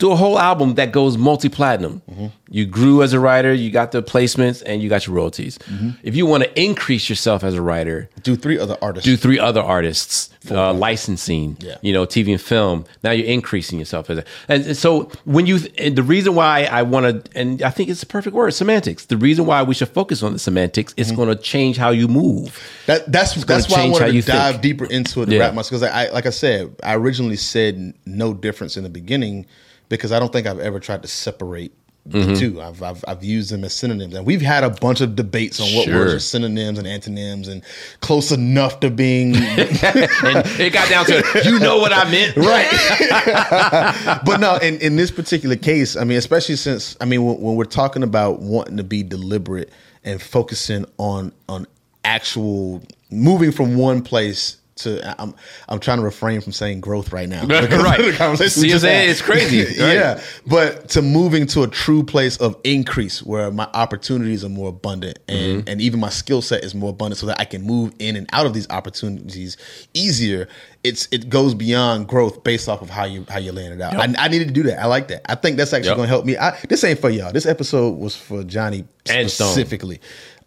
Do 0.00 0.10
a 0.12 0.16
whole 0.16 0.38
album 0.38 0.74
that 0.74 0.90
goes 0.92 1.16
multi 1.16 1.48
platinum. 1.48 2.02
Mm-hmm. 2.10 2.26
You 2.52 2.66
grew 2.66 3.02
as 3.04 3.12
a 3.12 3.20
writer, 3.20 3.52
you 3.54 3.70
got 3.70 3.92
the 3.92 4.02
placements, 4.02 4.60
and 4.66 4.82
you 4.82 4.88
got 4.88 5.06
your 5.06 5.14
royalties. 5.14 5.56
Mm-hmm. 5.58 5.90
If 6.02 6.16
you 6.16 6.26
want 6.26 6.42
to 6.42 6.60
increase 6.60 7.08
yourself 7.08 7.44
as 7.44 7.54
a 7.54 7.62
writer, 7.62 8.08
Do 8.22 8.34
three 8.34 8.58
other 8.58 8.76
artists. 8.82 9.04
do 9.04 9.16
three 9.16 9.38
other 9.38 9.60
artists, 9.60 10.30
uh, 10.50 10.72
licensing, 10.72 11.56
Yeah. 11.60 11.76
you 11.82 11.92
know, 11.92 12.06
TV 12.06 12.32
and 12.32 12.40
film. 12.40 12.86
Now 13.04 13.12
you're 13.12 13.26
increasing 13.26 13.78
yourself 13.78 14.10
as 14.10 14.18
a, 14.18 14.24
and, 14.48 14.64
and 14.66 14.76
so 14.76 15.10
when 15.26 15.46
you, 15.46 15.58
and 15.78 15.94
the 15.94 16.02
reason 16.02 16.34
why 16.34 16.64
I 16.64 16.82
want 16.82 17.24
to, 17.24 17.38
and 17.38 17.62
I 17.62 17.70
think 17.70 17.88
it's 17.88 18.00
the 18.00 18.06
perfect 18.06 18.34
word, 18.34 18.50
semantics. 18.52 19.04
The 19.06 19.16
reason 19.18 19.46
why 19.46 19.62
we 19.62 19.74
should 19.74 19.88
focus 19.90 20.22
on 20.24 20.32
the 20.32 20.38
semantics 20.40 20.92
is 20.96 21.12
going 21.12 21.28
to 21.28 21.36
change 21.36 21.76
how 21.76 21.90
you 21.90 22.08
move. 22.08 22.58
That, 22.86 23.12
that's 23.12 23.34
that's 23.44 23.70
why 23.70 23.82
I 23.82 23.88
wanted 23.90 24.12
to 24.12 24.22
dive 24.22 24.52
think. 24.54 24.62
deeper 24.62 24.86
into 24.86 25.22
it 25.22 25.26
to 25.26 25.32
Yeah. 25.34 25.40
wrap 25.42 25.54
myself 25.54 25.80
because 25.80 25.82
I, 25.84 26.06
I 26.06 26.10
like 26.10 26.26
I 26.26 26.30
said 26.30 26.74
I 26.82 26.94
originally 26.96 27.36
said 27.36 27.94
no 28.06 28.34
difference 28.34 28.76
in 28.76 28.82
the 28.82 28.88
beginning 28.90 29.46
because 29.90 30.10
I 30.12 30.18
don't 30.18 30.32
think 30.32 30.46
I've 30.46 30.60
ever 30.60 30.80
tried 30.80 31.02
to 31.02 31.08
separate 31.08 31.72
Mm-hmm. 32.08 32.32
the 32.32 32.40
two. 32.40 32.62
I've, 32.62 32.82
I've 32.82 33.04
I've 33.06 33.22
used 33.22 33.50
them 33.52 33.62
as 33.62 33.74
synonyms 33.74 34.14
and 34.14 34.24
we've 34.24 34.40
had 34.40 34.64
a 34.64 34.70
bunch 34.70 35.02
of 35.02 35.14
debates 35.14 35.60
on 35.60 35.66
what 35.76 35.84
Sure. 35.84 35.98
words 35.98 36.14
are 36.14 36.18
synonyms 36.18 36.78
and 36.78 36.88
antonyms 36.88 37.46
and 37.46 37.62
close 38.00 38.32
enough 38.32 38.80
to 38.80 38.88
being 38.90 39.34
And 39.36 40.46
it 40.58 40.72
got 40.72 40.88
down 40.88 41.04
to, 41.04 41.22
you 41.44 41.58
know 41.58 41.76
what 41.76 41.92
I 41.92 42.10
meant? 42.10 42.36
right. 42.38 44.20
but 44.24 44.40
no, 44.40 44.56
in, 44.56 44.78
in 44.80 44.96
this 44.96 45.10
particular 45.10 45.56
case, 45.56 45.94
I 45.94 46.04
mean, 46.04 46.16
especially 46.16 46.56
since 46.56 46.96
I 47.02 47.04
mean, 47.04 47.22
when, 47.22 47.38
when 47.38 47.56
we're 47.56 47.64
talking 47.64 48.02
about 48.02 48.40
wanting 48.40 48.78
to 48.78 48.84
be 48.84 49.02
deliberate 49.02 49.70
and 50.02 50.22
focusing 50.22 50.86
on 50.96 51.32
on 51.50 51.66
actual 52.04 52.82
moving 53.10 53.52
from 53.52 53.76
one 53.76 54.00
place 54.00 54.56
to, 54.84 55.20
I'm 55.20 55.34
I'm 55.68 55.78
trying 55.80 55.98
to 55.98 56.04
refrain 56.04 56.40
from 56.40 56.52
saying 56.52 56.80
growth 56.80 57.12
right 57.12 57.28
now. 57.28 57.46
Right. 57.46 57.68
the 58.04 58.14
conversation 58.16 58.50
See 58.50 58.60
we 58.62 58.68
what 58.68 58.74
I'm 58.74 58.80
just 58.80 58.82
saying? 58.82 59.10
It's 59.10 59.22
crazy, 59.22 59.58
right? 59.82 59.94
yeah, 59.94 60.20
but 60.46 60.88
to 60.90 61.02
moving 61.02 61.46
to 61.48 61.62
a 61.62 61.68
true 61.68 62.02
place 62.02 62.36
of 62.38 62.56
increase 62.64 63.22
where 63.22 63.50
my 63.50 63.68
opportunities 63.74 64.44
are 64.44 64.48
more 64.48 64.68
abundant 64.70 65.18
and 65.28 65.40
Mm-hmm. 65.60 65.68
and 65.68 65.80
even 65.80 66.00
my 66.00 66.10
skill 66.10 66.42
set 66.42 66.62
is 66.64 66.74
more 66.74 66.90
abundant, 66.90 67.18
so 67.18 67.26
that 67.26 67.40
I 67.40 67.44
can 67.44 67.62
move 67.62 67.92
in 67.98 68.14
and 68.16 68.28
out 68.32 68.46
of 68.46 68.54
these 68.54 68.68
opportunities 68.70 69.56
easier. 69.94 70.48
It's 70.84 71.08
it 71.10 71.28
goes 71.28 71.54
beyond 71.54 72.08
growth 72.08 72.42
based 72.44 72.68
off 72.68 72.80
of 72.82 72.88
how 72.90 73.04
you 73.04 73.26
how 73.28 73.38
you 73.38 73.52
laying 73.52 73.72
it 73.72 73.80
out. 73.80 73.94
I, 73.96 74.12
I 74.18 74.28
needed 74.28 74.48
to 74.48 74.54
do 74.54 74.62
that. 74.64 74.80
I 74.80 74.86
like 74.86 75.08
that. 75.08 75.30
I 75.30 75.34
think 75.34 75.56
that's 75.56 75.72
actually 75.72 75.88
Yep. 75.90 75.96
going 75.96 76.06
to 76.06 76.10
help 76.10 76.24
me. 76.24 76.36
I, 76.38 76.58
this 76.68 76.82
ain't 76.84 76.98
for 77.00 77.10
y'all. 77.10 77.32
This 77.32 77.46
episode 77.46 77.98
was 77.98 78.14
for 78.16 78.42
Johnny 78.44 78.84
And 79.10 79.30
Stone. 79.30 79.54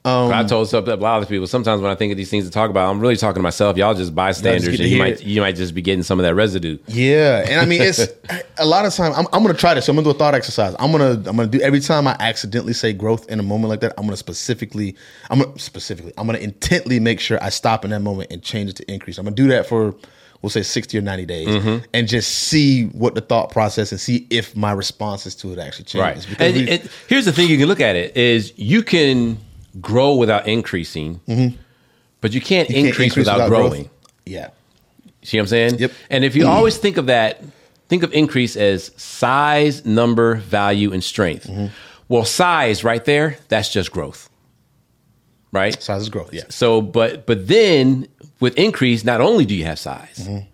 Um, 0.06 0.34
I 0.34 0.44
told 0.44 0.68
some- 0.68 0.88
a 0.88 0.96
lot 0.98 1.24
of 1.24 1.30
people. 1.30 1.48
Sometimes 1.48 1.82
when 1.82 1.90
I 1.90 1.96
think 1.96 2.12
of 2.12 2.18
these 2.18 2.30
things 2.30 2.44
to 2.44 2.52
talk 2.52 2.70
about, 2.70 2.92
I'm 2.92 3.00
really 3.00 3.16
talking 3.16 3.40
to 3.40 3.42
myself. 3.42 3.78
Y'all 3.78 3.94
just 3.94 4.14
bystanders, 4.14 4.68
and 4.68 4.80
you 4.80 4.98
might 4.98 5.22
it. 5.22 5.24
you 5.24 5.40
might 5.40 5.56
just 5.56 5.74
be 5.74 5.82
getting 5.82 6.04
some 6.04 6.20
of 6.20 6.24
that 6.24 6.36
residue. 6.36 6.78
Yeah, 6.88 7.46
and 7.48 7.62
I 7.62 7.66
mean 7.66 7.82
it's 7.82 8.06
a 8.58 8.66
lot 8.66 8.86
of 8.86 8.94
time. 8.94 9.14
I'm, 9.16 9.26
I'm 9.32 9.42
gonna 9.44 9.54
try 9.54 9.74
this. 9.74 9.88
I'm 9.88 9.96
gonna 9.96 10.04
do 10.04 10.10
a 10.12 10.14
thought 10.14 10.36
exercise. 10.36 10.76
I'm 10.78 10.92
gonna 10.92 11.12
I'm 11.12 11.38
gonna 11.38 11.48
do 11.48 11.62
every 11.62 11.80
time 11.80 12.06
I 12.08 12.18
accidentally 12.20 12.74
say 12.74 12.92
growth 12.92 13.30
in 13.30 13.40
a 13.40 13.44
moment 13.44 13.70
like 13.70 13.80
that. 13.80 13.94
I'm 13.98 14.04
gonna 14.06 14.18
specifically 14.18 14.96
I'm 15.30 15.40
gonna 15.40 15.58
specifically 15.58 16.12
I'm 16.18 16.26
gonna 16.26 16.40
intently 16.40 17.00
make 17.00 17.22
sure 17.22 17.42
I 17.42 17.48
stop 17.48 17.86
in 17.86 17.92
that 17.92 18.02
moment 18.02 18.30
and 18.32 18.44
change 18.44 18.72
it 18.72 18.76
to 18.78 18.92
increase. 18.92 19.18
I'm 19.18 19.24
gonna 19.24 19.38
do 19.38 19.48
that 19.50 19.68
for 19.68 19.96
we'll 20.42 20.50
say 20.50 20.64
60 20.64 20.98
or 20.98 21.02
90 21.02 21.26
days 21.26 21.48
Mm-hmm. 21.48 21.86
and 21.94 22.06
just 22.10 22.30
see 22.30 22.88
what 22.88 23.16
the 23.16 23.22
thought 23.22 23.50
process 23.52 23.94
and 23.94 24.02
see 24.02 24.28
if 24.30 24.54
my 24.58 24.74
responses 24.74 25.34
to 25.36 25.54
it 25.54 25.60
actually 25.60 25.86
changes. 25.86 26.28
Right. 26.30 26.42
And, 26.42 26.56
we- 26.58 26.70
and 26.70 26.90
here's 27.08 27.24
the 27.24 27.32
thing 27.32 27.48
you 27.50 27.58
can 27.58 27.68
look 27.70 27.80
at 27.80 27.96
it 27.96 28.18
is 28.18 28.52
you 28.58 28.84
can 28.84 29.38
grow 29.82 30.16
without 30.16 30.48
increasing, 30.48 31.20
but 32.22 32.32
you 32.34 32.42
can't, 32.42 32.70
you 32.70 32.76
can't 32.76 32.88
increase, 32.88 33.16
without, 33.16 33.48
growth. 33.50 33.72
growing. 33.72 33.90
Yeah. 34.26 34.50
See 35.24 35.38
what 35.38 35.44
I'm 35.44 35.48
saying? 35.48 35.80
Yep. 35.80 35.92
And 36.10 36.24
if 36.26 36.36
you 36.36 36.48
always 36.48 36.78
think 36.78 36.98
of 36.98 37.06
that, 37.08 37.42
think 37.90 38.04
of 38.04 38.14
increase 38.14 38.56
as 38.56 38.92
size, 39.02 39.86
number, 39.86 40.36
value, 40.36 40.92
and 40.94 41.04
strength. 41.04 41.48
Mm-hmm. 41.48 41.68
Well, 42.10 42.26
size 42.26 42.84
right 42.84 43.04
there, 43.06 43.38
that's 43.48 43.70
just 43.72 43.92
growth. 43.92 44.30
Right? 45.52 45.82
Size 45.82 46.02
is 46.02 46.10
growth. 46.10 46.34
Yeah. 46.34 46.44
So, 46.50 46.82
but 46.82 47.26
but 47.28 47.48
then 47.48 48.08
with 48.40 48.58
increase, 48.58 49.04
not 49.04 49.22
only 49.22 49.46
do 49.46 49.54
you 49.56 49.66
have 49.66 49.78
size, 49.80 50.18
Mm-hmm. 50.28 50.48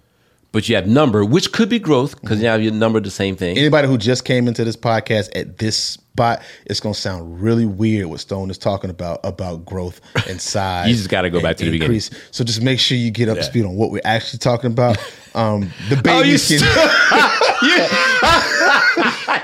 but 0.52 0.68
you 0.68 0.76
have 0.76 0.88
number, 0.88 1.24
which 1.24 1.52
could 1.54 1.70
be 1.70 1.80
growth 1.80 2.20
because 2.20 2.42
now 2.42 2.56
your 2.56 2.74
number 2.74 3.00
the 3.00 3.10
same 3.10 3.36
thing. 3.38 3.58
Anybody 3.58 3.88
who 3.88 3.98
just 3.98 4.26
came 4.26 4.48
into 4.48 4.64
this 4.66 4.76
podcast 4.76 5.30
at 5.36 5.58
this 5.58 5.98
spot, 6.20 6.42
it's 6.66 6.80
gonna 6.82 6.94
sound 6.94 7.42
really 7.42 7.66
weird 7.66 8.08
what 8.08 8.20
Stone 8.20 8.50
is 8.52 8.58
talking 8.58 8.90
about 8.90 9.20
about 9.24 9.64
growth 9.66 10.02
and 10.30 10.40
size. 10.42 10.90
You 10.90 10.96
just 10.96 11.10
gotta 11.10 11.30
go 11.30 11.42
back 11.42 11.56
to 11.58 11.66
the 11.66 11.72
beginning. 11.72 11.96
increase. 11.96 12.10
So 12.32 12.44
just 12.44 12.62
make 12.62 12.80
sure 12.80 12.98
you 12.98 13.10
get 13.12 13.30
up 13.30 13.38
Yeah. 13.38 13.44
to 13.44 13.48
speed 13.48 13.66
on 13.66 13.76
what 13.76 13.92
we're 13.92 14.02
actually 14.04 14.40
talking 14.40 14.72
about. 14.72 14.98
Um, 15.36 15.72
the 15.90 15.98
Oh, 16.00 16.02
babies 16.02 16.48
can 16.48 16.58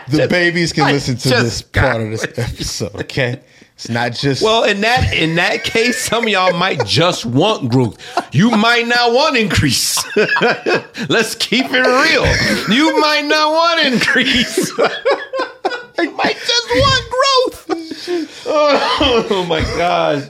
the 0.09 0.27
babies 0.27 0.73
can 0.73 0.91
listen 0.91 1.15
to 1.17 1.29
this 1.29 1.61
part 1.61 2.01
of 2.01 2.09
this 2.09 2.23
episode. 2.23 2.95
Okay, 3.01 3.39
it's 3.75 3.87
not 3.87 4.13
just 4.13 4.41
Well, 4.41 4.63
in 4.63 4.81
that 4.81 5.13
in 5.13 5.35
that 5.35 5.63
case, 5.63 6.03
some 6.03 6.23
of 6.23 6.29
y'all 6.29 6.57
might 6.57 6.83
just 6.87 7.23
want 7.25 7.69
growth. 7.71 7.99
You 8.33 8.49
might 8.49 8.87
not 8.87 9.13
want 9.13 9.37
increase. 9.37 10.03
Let's 11.07 11.35
keep 11.35 11.67
it 11.69 11.85
real. 11.85 12.75
You 12.75 12.99
might 12.99 13.25
not 13.25 13.51
want 13.51 13.93
increase. 13.93 14.71
You 16.69 16.75
just 16.75 16.87
want 16.87 17.09
growth. 17.11 17.61
Oh, 18.47 19.45
my 19.49 19.61
gosh. 19.61 20.23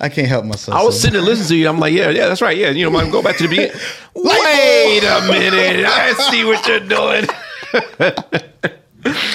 I 0.00 0.08
can't 0.10 0.28
help 0.28 0.44
myself. 0.44 0.76
I 0.76 0.82
was 0.84 0.94
So- 1.00 1.04
sitting 1.06 1.18
and 1.18 1.26
listening 1.26 1.48
to 1.48 1.56
you. 1.56 1.68
I'm 1.68 1.78
like, 1.78 1.92
yeah, 1.94 2.10
yeah, 2.10 2.28
that's 2.28 2.42
right. 2.42 2.56
Yeah, 2.56 2.70
you 2.70 2.84
know, 2.84 2.90
man, 2.90 3.10
go 3.10 3.22
back 3.22 3.36
to 3.38 3.44
the 3.44 3.48
beginning. 3.48 3.72
Wait 4.14 5.02
a 5.04 5.20
minute. 5.28 5.86
I 5.86 6.12
see 6.30 6.44
what 6.44 6.66
you're 6.66 6.80
doing. 6.80 7.26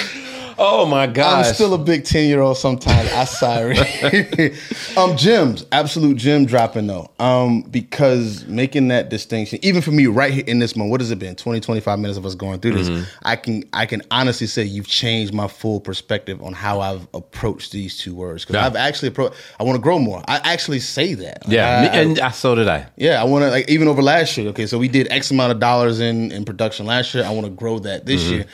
Oh 0.60 0.86
my 0.86 1.06
god! 1.08 1.46
I'm 1.46 1.54
still 1.54 1.74
a 1.74 1.78
big 1.78 2.04
10 2.04 2.28
year 2.28 2.42
old 2.42 2.58
sometimes. 2.58 3.12
I 3.12 3.26
sorry. 3.26 3.78
um, 4.98 5.16
gems, 5.16 5.66
absolute 5.72 6.18
gem 6.18 6.46
dropping 6.46 6.88
though. 6.88 7.12
Um, 7.20 7.62
because 7.62 8.46
making 8.48 8.88
that 8.88 9.10
distinction, 9.10 9.60
even 9.62 9.82
for 9.82 9.92
me 9.92 10.08
right 10.08 10.34
here 10.34 10.44
in 10.48 10.60
this 10.60 10.76
moment, 10.76 10.92
what 10.92 11.02
has 11.02 11.12
it 11.12 11.20
been? 11.20 11.36
20, 11.36 11.60
25 11.60 12.00
minutes 12.00 12.18
of 12.18 12.26
us 12.26 12.34
going 12.36 12.60
through 12.60 12.74
this. 12.74 12.90
Mm-hmm. 12.90 13.04
I 13.24 13.36
can 13.36 13.64
I 13.74 13.86
can 13.86 14.02
honestly 14.10 14.48
say 14.48 14.64
you've 14.64 14.88
changed 14.88 15.34
my 15.34 15.48
full 15.48 15.80
perspective 15.80 16.42
on 16.42 16.54
how 16.54 16.80
I've 16.80 17.08
approached 17.14 17.72
these 17.72 17.98
two 17.98 18.16
words. 18.16 18.44
Because 18.44 18.56
Yeah. 18.56 18.66
I've 18.66 18.76
actually 18.76 19.10
approached 19.10 19.36
I 19.60 19.64
want 19.64 19.76
to 19.76 19.82
grow 19.82 20.00
more. 20.00 20.24
I 20.28 20.38
actually 20.44 20.80
say 20.80 21.14
that. 21.14 21.46
Like, 21.46 21.54
yeah, 21.54 21.90
I- 21.92 21.96
and 21.98 22.20
I, 22.20 22.32
so 22.32 22.56
did 22.56 22.68
I. 22.68 22.88
yeah, 22.98 23.22
I 23.22 23.26
want 23.26 23.44
to 23.44 23.50
like 23.52 23.70
even 23.70 23.88
over 23.88 24.02
last 24.02 24.36
year. 24.38 24.50
Okay, 24.50 24.66
so 24.66 24.78
we 24.80 24.88
did 24.88 25.08
X 25.12 25.30
amount 25.30 25.52
of 25.52 25.60
dollars 25.60 26.00
in 26.00 26.32
in 26.32 26.46
production 26.46 26.86
last 26.88 27.14
year. 27.14 27.24
I 27.24 27.30
want 27.30 27.46
to 27.46 27.52
grow 27.52 27.78
that 27.80 28.06
this 28.08 28.24
Mm-hmm. 28.24 28.34
year. 28.34 28.46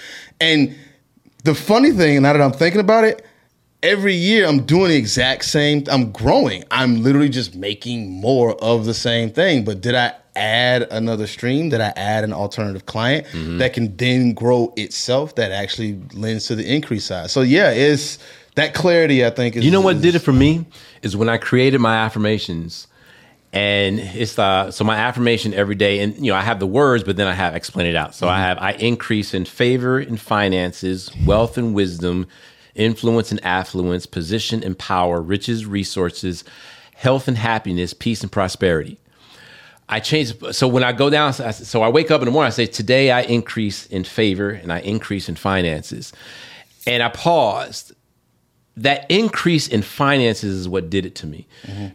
And 0.42 0.76
the 1.44 1.54
funny 1.56 1.92
thing, 1.92 2.22
now 2.22 2.34
that 2.34 2.42
I'm 2.42 2.52
thinking 2.54 2.80
about 2.82 3.04
it, 3.04 3.26
every 3.82 4.14
year 4.14 4.48
I'm 4.48 4.66
doing 4.66 4.90
the 4.90 4.96
exact 4.96 5.46
same. 5.46 5.84
I'm 5.92 6.12
growing. 6.12 6.64
I'm 6.72 7.04
literally 7.04 7.30
just 7.30 7.56
making 7.56 8.10
more 8.12 8.56
of 8.64 8.86
the 8.86 8.94
same 8.94 9.30
thing. 9.30 9.66
But 9.66 9.82
did 9.82 9.94
I 9.96 10.14
add 10.36 10.84
another 10.90 11.28
stream? 11.28 11.70
Did 11.70 11.82
I 11.82 11.92
add 11.96 12.24
an 12.24 12.34
alternative 12.34 12.86
client 12.86 13.28
Mm-hmm. 13.28 13.58
that 13.58 13.74
can 13.74 13.96
then 13.98 14.34
grow 14.34 14.74
itself? 14.78 15.36
That 15.36 15.52
actually 15.52 16.00
lends 16.14 16.48
to 16.48 16.56
the 16.56 16.66
increase 16.74 17.06
side. 17.06 17.30
So 17.30 17.42
yeah, 17.42 17.72
it's 17.72 18.20
that 18.56 18.74
clarity. 18.74 19.26
I 19.26 19.30
think 19.30 19.56
is 19.56 19.66
You 19.66 19.72
know 19.72 19.82
what 19.82 19.98
is- 19.98 20.02
did 20.02 20.16
it 20.16 20.20
for 20.20 20.34
me 20.34 20.66
is 21.02 21.18
when 21.18 21.28
I 21.30 21.38
created 21.38 21.80
my 21.82 21.96
affirmations, 21.98 22.88
and 23.54 24.00
it's 24.00 24.38
uh 24.40 24.72
so 24.72 24.84
my 24.84 24.96
affirmation 24.98 25.54
every 25.54 25.76
day, 25.76 26.00
and 26.00 26.16
you 26.18 26.32
know 26.32 26.36
I 26.38 26.42
have 26.42 26.60
the 26.60 26.68
words, 26.68 27.04
but 27.04 27.16
then 27.16 27.28
I 27.28 27.34
have 27.34 27.56
explain 27.56 27.86
it 27.86 27.96
out. 27.96 28.16
So 28.16 28.28
I 28.28 28.40
have 28.40 28.58
I 28.60 28.72
increase 28.74 29.34
in 29.34 29.46
favor 29.46 30.00
in 30.00 30.18
finances, 30.18 31.12
wealth 31.26 31.58
and 31.58 31.74
wisdom, 31.74 32.28
influence 32.76 33.32
and 33.32 33.44
affluence, 33.46 34.06
position 34.06 34.64
and 34.64 34.78
power, 34.78 35.22
riches, 35.22 35.66
resources, 35.66 36.44
health 36.96 37.28
and 37.28 37.38
happiness, 37.38 37.94
peace 37.94 38.22
and 38.24 38.32
prosperity. 38.32 38.98
I 39.88 40.00
change. 40.00 40.34
So 40.54 40.68
when 40.68 40.84
I 40.84 40.92
go 40.92 41.10
down, 41.12 41.34
so 41.34 41.46
I- 41.46 41.52
so 41.52 41.84
I 41.84 41.90
wake 41.90 42.10
up 42.10 42.22
in 42.22 42.26
the 42.26 42.32
morning, 42.32 42.48
I 42.48 42.52
say, 42.52 42.66
Today 42.66 43.12
I 43.12 43.22
increase 43.22 43.86
in 43.86 44.04
favor 44.04 44.50
and 44.50 44.74
I 44.74 44.80
increase 44.80 45.30
in 45.30 45.36
finances. 45.36 46.12
And 46.88 47.04
I 47.04 47.10
paused. 47.10 47.94
That 48.78 49.06
increase 49.10 49.68
in 49.68 49.84
finances 49.84 50.56
is 50.62 50.68
what 50.68 50.90
did 50.90 51.06
it 51.06 51.14
to 51.16 51.28
me. 51.28 51.48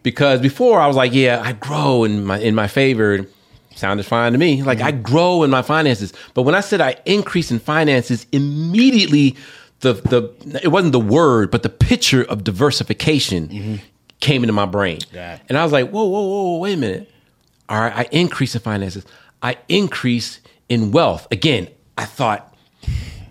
Because 0.02 0.40
before 0.40 0.80
I 0.80 0.86
was 0.86 0.96
like, 0.96 1.12
Yeah, 1.12 1.42
I 1.44 1.52
grow 1.52 2.04
in 2.04 2.24
my 2.24 2.38
in 2.38 2.54
my 2.54 2.68
favor. 2.68 3.26
Sounded 3.74 4.06
fine 4.06 4.32
to 4.32 4.38
me. 4.38 4.62
Like 4.64 4.80
I 4.80 4.90
grow 4.90 5.44
in 5.44 5.50
my 5.50 5.62
finances. 5.62 6.12
But 6.34 6.42
when 6.42 6.54
I 6.56 6.60
said 6.60 6.80
I 6.80 6.96
increase 7.04 7.50
in 7.52 7.58
finances, 7.60 8.26
immediately 8.32 9.36
the 9.80 9.92
the 9.94 10.60
it 10.62 10.68
wasn't 10.68 10.92
the 10.92 11.00
word, 11.00 11.50
but 11.50 11.62
the 11.62 11.68
picture 11.68 12.22
of 12.24 12.42
diversification 12.44 13.80
came 14.20 14.42
into 14.42 14.52
my 14.52 14.66
brain. 14.66 14.98
It. 15.36 15.40
And 15.48 15.56
I 15.56 15.62
was 15.62 15.72
like, 15.72 15.90
whoa, 15.90 16.04
whoa, 16.06 16.26
whoa, 16.26 16.58
wait 16.58 16.74
a 16.74 16.76
minute. 16.76 17.10
All 17.68 17.80
right, 17.80 17.94
I 17.94 18.08
increase 18.10 18.54
in 18.56 18.60
finances. 18.60 19.04
I 19.42 19.58
increase 19.68 20.40
in 20.68 20.90
wealth. 20.90 21.28
Again, 21.30 21.68
I 21.96 22.04
thought 22.04 22.52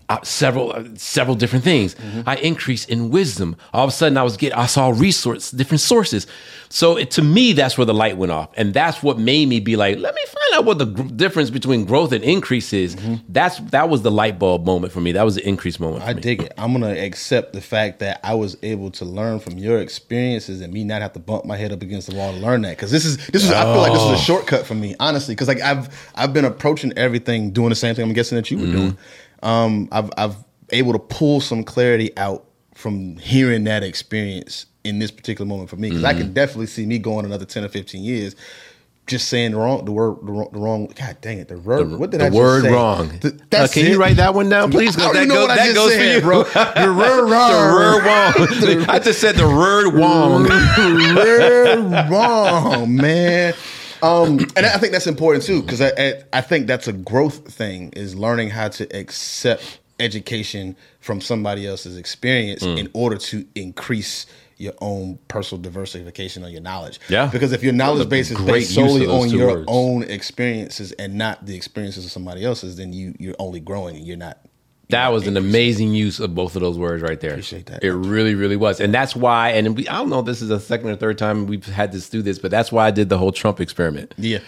uh, 0.10 0.22
several 0.24 0.72
uh, 0.72 0.84
several 0.96 1.36
different 1.36 1.66
things. 1.66 1.96
I 2.26 2.38
increased 2.38 2.90
in 2.90 3.10
wisdom. 3.10 3.58
All 3.74 3.84
of 3.84 3.90
a 3.90 3.92
sudden, 3.92 4.18
I 4.18 4.24
was 4.24 4.38
get 4.38 4.58
I 4.58 4.66
saw 4.66 4.90
resource 4.90 5.52
different 5.52 5.82
sources. 5.82 6.28
So 6.70 6.98
it, 6.98 7.12
to 7.12 7.22
me, 7.22 7.54
that's 7.54 7.78
where 7.78 7.86
the 7.86 7.94
light 7.94 8.18
went 8.18 8.32
off, 8.32 8.50
and 8.56 8.74
that's 8.74 9.04
what 9.04 9.20
made 9.20 9.48
me 9.48 9.60
be 9.60 9.76
like, 9.76 9.98
let 9.98 10.16
me 10.16 10.22
find 10.26 10.60
out 10.60 10.66
what 10.66 10.78
the 10.78 10.86
gr- 10.86 11.04
difference 11.04 11.50
between 11.50 11.86
growth 11.86 12.12
and 12.12 12.24
increase 12.24 12.74
is. 12.74 12.96
That's 13.28 13.60
that 13.72 13.90
was 13.90 14.02
the 14.02 14.12
light 14.12 14.40
bulb 14.40 14.66
moment 14.66 14.94
for 14.94 15.02
me. 15.02 15.12
That 15.12 15.24
was 15.24 15.36
the 15.36 15.48
increase 15.48 15.80
moment. 15.80 16.04
I 16.04 16.14
me. 16.14 16.22
dig 16.22 16.44
it. 16.44 16.54
I'm 16.58 16.72
gonna 16.72 16.96
accept 16.96 17.52
the 17.54 17.62
fact 17.62 18.00
that 18.00 18.22
I 18.24 18.34
was 18.34 18.58
able 18.64 18.92
to 18.92 19.06
learn 19.06 19.40
from 19.40 19.58
your 19.58 19.80
experiences 19.80 20.62
and 20.62 20.74
me 20.74 20.84
not 20.86 21.02
have 21.02 21.14
to 21.14 21.20
bump 21.20 21.46
my 21.46 21.58
head 21.58 21.72
up 21.74 21.82
against 21.82 22.10
the 22.10 22.16
wall 22.16 22.32
to 22.32 22.40
learn 22.40 22.62
that. 22.62 22.78
Because 22.78 22.92
this 22.92 23.04
is 23.06 23.18
this 23.28 23.44
is 23.44 23.52
I 23.52 23.64
feel 23.64 23.82
like 23.82 23.92
this 23.92 24.04
is 24.04 24.12
a 24.12 24.24
shortcut 24.24 24.66
for 24.66 24.76
me, 24.76 24.96
honestly. 25.02 25.36
Because 25.36 25.50
like 25.50 25.62
I've 25.62 26.12
I've 26.16 26.34
been 26.34 26.46
approaching 26.46 26.94
everything 26.98 27.52
doing 27.52 27.70
the 27.70 27.76
same 27.76 27.94
thing. 27.94 28.06
I'm 28.06 28.14
guessing 28.14 28.38
that 28.38 28.50
you 28.50 28.58
were 28.58 28.72
doing. 28.72 28.98
Um, 29.44 29.88
I've 29.92 30.10
I've 30.18 30.36
able 30.72 30.94
to 30.94 31.00
pull 31.00 31.42
some 31.42 31.64
clarity 31.64 32.16
out 32.18 32.46
from 32.76 33.18
hearing 33.18 33.64
that 33.66 33.84
experience 33.84 34.66
in 34.84 35.00
this 35.00 35.12
particular 35.12 35.48
moment 35.48 35.70
for 35.70 35.76
me. 35.78 35.90
Because 35.90 36.04
I 36.04 36.14
can 36.14 36.34
definitely 36.34 36.68
see 36.68 36.86
me 36.86 37.00
going 37.00 37.26
another 37.26 37.46
ten 37.46 37.64
or 37.64 37.70
fifteen 37.70 38.04
years. 38.04 38.36
Just 39.06 39.30
saying 39.30 39.52
the 39.52 39.58
wrong, 39.58 39.86
the 39.86 39.94
word, 39.94 40.18
the 40.22 40.32
wrong, 40.34 40.50
the 40.52 40.60
wrong. 40.60 40.88
God 40.88 41.18
dang 41.22 41.38
it, 41.40 41.48
the 41.48 41.58
word. 41.58 41.98
what 41.98 42.10
did 42.10 42.20
the 42.20 42.26
I 42.26 42.28
just 42.28 42.38
word 42.38 42.64
say? 42.64 42.72
wrong. 42.74 43.10
Th- 43.20 43.34
Uh, 43.36 43.38
that's 43.50 43.74
can 43.74 43.86
you 43.86 43.98
write 43.98 44.18
that 44.18 44.34
one 44.34 44.50
down, 44.50 44.70
please? 44.70 44.98
I 44.98 45.14
that 45.14 45.28
know 45.30 45.36
goes- 45.36 45.48
what 45.48 45.52
I 45.52 45.56
that 45.56 45.64
just 45.64 45.76
goes 45.78 45.94
for 45.94 45.98
said, 46.00 46.16
you. 46.16 46.22
bro. 46.22 46.44
The 46.44 46.94
word 46.98 47.32
wrong. 47.32 47.52
The 47.52 47.74
word 47.74 48.04
wrong. 48.80 48.86
I 48.90 49.00
just 49.00 49.22
said 49.22 49.36
the 49.36 49.48
word 49.48 49.94
wrong. 49.94 50.44
We're 51.16 52.10
wrong, 52.12 52.96
man. 52.98 53.54
Um, 54.08 54.40
and 54.56 54.66
I 54.66 54.78
think 54.78 54.94
that's 54.94 55.08
important 55.08 55.44
too, 55.44 55.62
because 55.62 55.82
I, 55.82 55.90
I 55.98 56.14
I 56.34 56.42
think 56.42 56.68
that's 56.68 56.88
a 56.88 56.94
growth 56.94 57.52
thing 57.54 57.92
is 57.94 58.16
learning 58.16 58.50
how 58.52 58.70
to 58.70 58.84
accept 58.98 59.80
education 60.00 60.76
from 61.00 61.22
somebody 61.22 61.66
else's 61.68 61.98
experience 61.98 62.64
Mm. 62.64 62.78
in 62.78 62.90
order 62.94 63.18
to 63.18 63.46
increase 63.56 64.26
your 64.58 64.74
own 64.82 65.20
personal 65.28 65.62
diversification 65.62 66.44
on 66.44 66.52
your 66.52 66.62
knowledge. 66.62 67.00
Yeah. 67.10 67.28
Because 67.32 67.52
if 67.52 67.62
your 67.64 67.74
knowledge 67.74 68.10
base 68.10 68.32
is 68.32 68.40
based 68.42 68.74
solely 68.74 69.06
on 69.06 69.30
your 69.30 69.50
words. 69.50 69.66
own 69.68 70.04
experiences 70.04 70.92
and 70.94 71.16
not 71.16 71.46
the 71.46 71.56
experiences 71.56 72.06
of 72.06 72.12
somebody 72.12 72.44
else's, 72.44 72.76
then 72.76 72.92
you 72.94 73.14
you're 73.20 73.36
only 73.40 73.60
growing 73.60 73.96
and 73.98 74.06
you're 74.08 74.18
not. 74.18 74.38
That 74.90 75.10
was 75.12 75.28
an 75.28 75.36
amazing 75.36 75.94
use 75.94 76.20
of 76.22 76.34
both 76.34 76.56
of 76.56 76.62
those 76.62 76.78
words 76.78 77.04
right 77.04 77.20
there. 77.20 77.32
Appreciate 77.32 77.66
that. 77.66 77.84
It 77.84 77.92
really, 77.94 78.36
really 78.36 78.56
was, 78.56 78.80
and 78.80 78.94
that's 78.94 79.16
why. 79.16 79.50
And 79.50 79.76
we, 79.76 79.88
I 79.88 79.96
don't 79.98 80.10
know 80.10 80.20
if 80.20 80.26
this 80.26 80.42
is 80.42 80.48
the 80.48 80.60
second 80.62 80.90
or 80.90 80.96
third 80.96 81.18
time 81.18 81.46
we've 81.46 81.66
had 81.66 81.92
to 81.92 82.00
do 82.10 82.22
this, 82.22 82.40
but 82.40 82.52
that's 82.52 82.72
why 82.72 82.88
I 82.88 82.92
did 82.92 83.10
the 83.10 83.18
whole 83.18 83.32
Trump 83.34 83.60
experiment. 83.60 84.14
Yeah. 84.18 84.40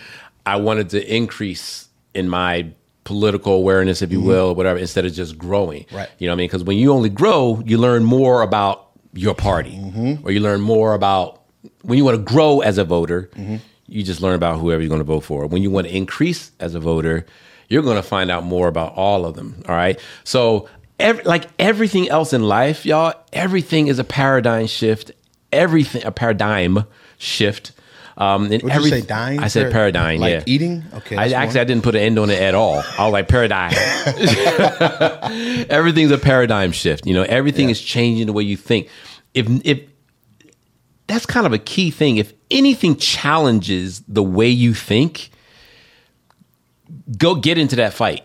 I 0.46 0.56
wanted 0.56 0.90
to 0.92 1.16
increase 1.16 1.90
in 2.14 2.30
my 2.30 2.68
political 3.04 3.54
awareness, 3.54 4.02
if 4.02 4.12
you 4.12 4.22
will, 4.22 4.48
or 4.50 4.56
whatever, 4.56 4.80
instead 4.80 5.06
of 5.06 5.14
just 5.14 5.38
growing. 5.38 5.84
Mm-hmm. 5.86 5.96
Right. 5.98 6.10
You 6.20 6.28
know 6.28 6.34
what 6.34 6.36
I 6.36 6.38
mean? 6.38 6.48
Because 6.48 6.64
when 6.64 6.78
you 6.78 6.92
only 6.94 7.10
grow, 7.10 7.62
you 7.66 7.78
learn 7.78 8.04
more 8.04 8.42
about 8.42 8.88
your 9.14 9.36
party, 9.36 9.72
Mm-hmm. 9.72 10.26
or 10.26 10.32
you 10.32 10.40
learn 10.40 10.62
more 10.62 10.94
about 10.94 11.42
when 11.82 11.98
you 11.98 12.06
want 12.06 12.16
to 12.18 12.24
grow 12.24 12.62
as 12.62 12.78
a 12.78 12.84
voter. 12.86 13.30
Mm-hmm. 13.36 13.58
You 13.88 14.04
just 14.04 14.22
learn 14.22 14.36
about 14.36 14.60
whoever 14.60 14.82
you're 14.82 14.90
going 14.90 15.00
to 15.00 15.04
vote 15.06 15.22
for. 15.26 15.48
When 15.48 15.64
you 15.64 15.72
want 15.72 15.88
to 15.88 15.96
increase 15.96 16.52
as 16.60 16.76
a 16.76 16.80
voter, 16.80 17.26
you're 17.70 17.84
going 17.84 17.96
to 17.96 18.04
find 18.04 18.30
out 18.30 18.44
more 18.44 18.68
about 18.68 18.94
all 18.96 19.26
of 19.26 19.36
them. 19.36 19.64
All 19.68 19.76
right. 19.76 20.00
So, 20.24 20.68
every, 21.00 21.24
like 21.24 21.46
everything 21.58 22.10
else 22.10 22.34
in 22.34 22.44
life, 22.44 22.86
y'all, 22.86 23.14
everything 23.32 23.88
is 23.88 24.00
a 24.00 24.04
paradigm 24.04 24.68
shift. 24.68 25.12
Everything 25.52 26.04
a 26.04 26.12
paradigm 26.12 26.84
shift. 27.18 27.72
Um, 28.18 28.52
and 28.52 28.62
What'd 28.62 28.84
you 28.84 28.90
say, 28.90 29.02
dime? 29.02 29.40
I 29.40 29.48
said 29.48 29.64
Par- 29.64 29.72
paradigm. 29.72 30.20
like 30.20 30.32
yeah, 30.32 30.44
eating? 30.46 30.84
Okay, 30.94 31.16
I 31.16 31.30
actually 31.30 31.46
one. 31.46 31.58
I 31.58 31.64
didn't 31.64 31.84
put 31.84 31.96
an 31.96 32.02
end 32.02 32.20
on 32.20 32.30
it 32.30 32.42
at 32.42 32.54
all. 32.54 32.84
I 32.98 33.06
was 33.06 33.14
like 33.14 33.30
paradigm. 33.30 33.72
Everything's 35.70 36.12
a 36.12 36.18
paradigm 36.18 36.74
shift. 36.74 37.06
You 37.06 37.14
know, 37.14 37.24
everything 37.24 37.70
is 37.70 37.82
changing 37.82 38.28
the 38.28 38.34
way 38.34 38.44
you 38.44 38.58
think. 38.58 38.90
If 39.34 39.48
if 39.64 39.80
that's 41.10 41.26
kind 41.26 41.46
of 41.46 41.54
a 41.54 41.58
key 41.58 41.92
thing. 41.92 42.18
If 42.18 42.34
anything 42.52 42.96
challenges 42.96 44.02
the 44.08 44.24
way 44.24 44.48
you 44.48 44.74
think, 44.74 45.32
go 47.18 47.36
get 47.36 47.58
into 47.58 47.76
that 47.78 47.94
fight. 47.94 48.24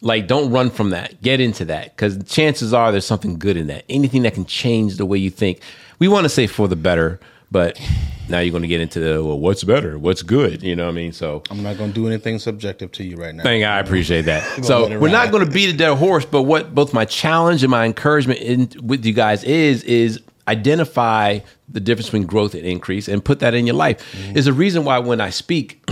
Like, 0.00 0.26
don't 0.26 0.50
run 0.50 0.70
from 0.70 0.90
that. 0.90 1.22
Get 1.22 1.40
into 1.40 1.64
that 1.66 1.96
because 1.96 2.22
chances 2.24 2.72
are 2.72 2.92
there's 2.92 3.06
something 3.06 3.38
good 3.38 3.56
in 3.56 3.66
that. 3.68 3.84
Anything 3.88 4.22
that 4.22 4.34
can 4.34 4.44
change 4.44 4.96
the 4.96 5.06
way 5.06 5.18
you 5.18 5.30
think. 5.30 5.60
We 5.98 6.08
want 6.08 6.24
to 6.24 6.28
say 6.28 6.46
for 6.46 6.68
the 6.68 6.76
better, 6.76 7.18
but 7.50 7.80
now 8.28 8.40
you're 8.40 8.52
going 8.52 8.62
to 8.62 8.68
get 8.68 8.80
into 8.80 9.00
the 9.00 9.24
well, 9.24 9.38
what's 9.38 9.64
better, 9.64 9.98
what's 9.98 10.22
good. 10.22 10.62
You 10.62 10.76
know 10.76 10.84
what 10.84 10.92
I 10.92 10.94
mean? 10.94 11.12
So 11.12 11.42
I'm 11.50 11.62
not 11.62 11.78
going 11.78 11.90
to 11.90 11.94
do 11.94 12.06
anything 12.06 12.38
subjective 12.38 12.92
to 12.92 13.04
you 13.04 13.16
right 13.16 13.34
now. 13.34 13.42
Thank 13.42 13.64
I 13.64 13.80
appreciate 13.80 14.22
that. 14.22 14.42
so 14.64 14.98
we're 14.98 15.10
not 15.10 15.30
going 15.30 15.44
to 15.44 15.50
beat 15.50 15.74
a 15.74 15.76
dead 15.76 15.96
horse, 15.96 16.24
but 16.24 16.42
what 16.42 16.74
both 16.74 16.92
my 16.92 17.04
challenge 17.04 17.62
and 17.62 17.70
my 17.70 17.84
encouragement 17.84 18.40
in, 18.40 18.70
with 18.86 19.04
you 19.04 19.12
guys 19.12 19.44
is 19.44 19.82
is 19.84 20.20
identify 20.46 21.40
the 21.68 21.80
difference 21.80 22.06
between 22.06 22.26
growth 22.26 22.54
and 22.54 22.64
increase 22.64 23.08
and 23.08 23.24
put 23.24 23.40
that 23.40 23.54
in 23.54 23.66
your 23.66 23.76
life. 23.76 23.98
Mm-hmm. 24.12 24.38
Is 24.38 24.44
the 24.46 24.52
reason 24.52 24.84
why 24.84 24.98
when 24.98 25.20
I 25.20 25.30
speak, 25.30 25.88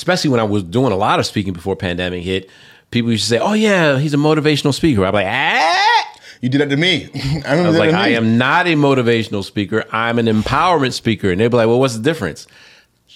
especially 0.00 0.30
when 0.30 0.40
I 0.40 0.44
was 0.44 0.62
doing 0.62 0.92
a 0.92 0.96
lot 0.96 1.18
of 1.20 1.26
speaking 1.26 1.52
before 1.52 1.76
pandemic 1.76 2.22
hit, 2.24 2.48
people 2.90 3.10
used 3.10 3.24
to 3.24 3.28
say, 3.28 3.38
"Oh 3.38 3.52
yeah, 3.52 3.98
he's 3.98 4.14
a 4.14 4.16
motivational 4.16 4.72
speaker." 4.72 5.04
I'm 5.04 5.12
like, 5.14 5.26
ah. 5.26 6.06
You 6.40 6.48
did 6.48 6.62
that 6.62 6.70
to 6.70 6.76
me. 6.78 7.10
I, 7.46 7.58
I 7.58 7.66
was 7.68 7.76
like, 7.76 7.92
I 7.92 8.08
am 8.08 8.38
not 8.38 8.66
a 8.66 8.70
motivational 8.70 9.44
speaker. 9.44 9.84
I'm 9.92 10.18
an 10.18 10.24
empowerment 10.24 10.94
speaker, 10.94 11.30
and 11.30 11.38
they'd 11.38 11.48
be 11.48 11.56
like, 11.58 11.66
"Well, 11.68 11.78
what's 11.78 11.96
the 11.96 12.02
difference?" 12.02 12.46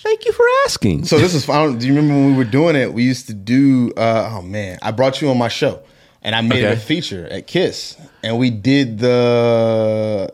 Thank 0.02 0.26
you 0.26 0.32
for 0.32 0.44
asking. 0.66 1.06
So 1.06 1.18
this 1.18 1.32
is. 1.32 1.48
I 1.48 1.64
don't- 1.64 1.78
Do 1.78 1.86
you 1.86 1.94
remember 1.94 2.14
when 2.14 2.32
we 2.32 2.36
were 2.36 2.44
doing 2.50 2.76
it? 2.76 2.92
We 2.92 3.02
used 3.04 3.26
to 3.28 3.32
do. 3.34 3.92
Uh, 3.96 4.28
oh 4.36 4.42
man, 4.42 4.78
I 4.82 4.90
brought 4.90 5.22
you 5.22 5.30
on 5.30 5.38
my 5.38 5.48
show, 5.48 5.80
and 6.22 6.34
I 6.34 6.42
made 6.42 6.62
it 6.62 6.72
a 6.74 6.76
feature 6.76 7.26
at 7.28 7.46
Kiss, 7.46 7.96
and 8.22 8.38
we 8.38 8.50
did 8.50 8.98
the 8.98 10.28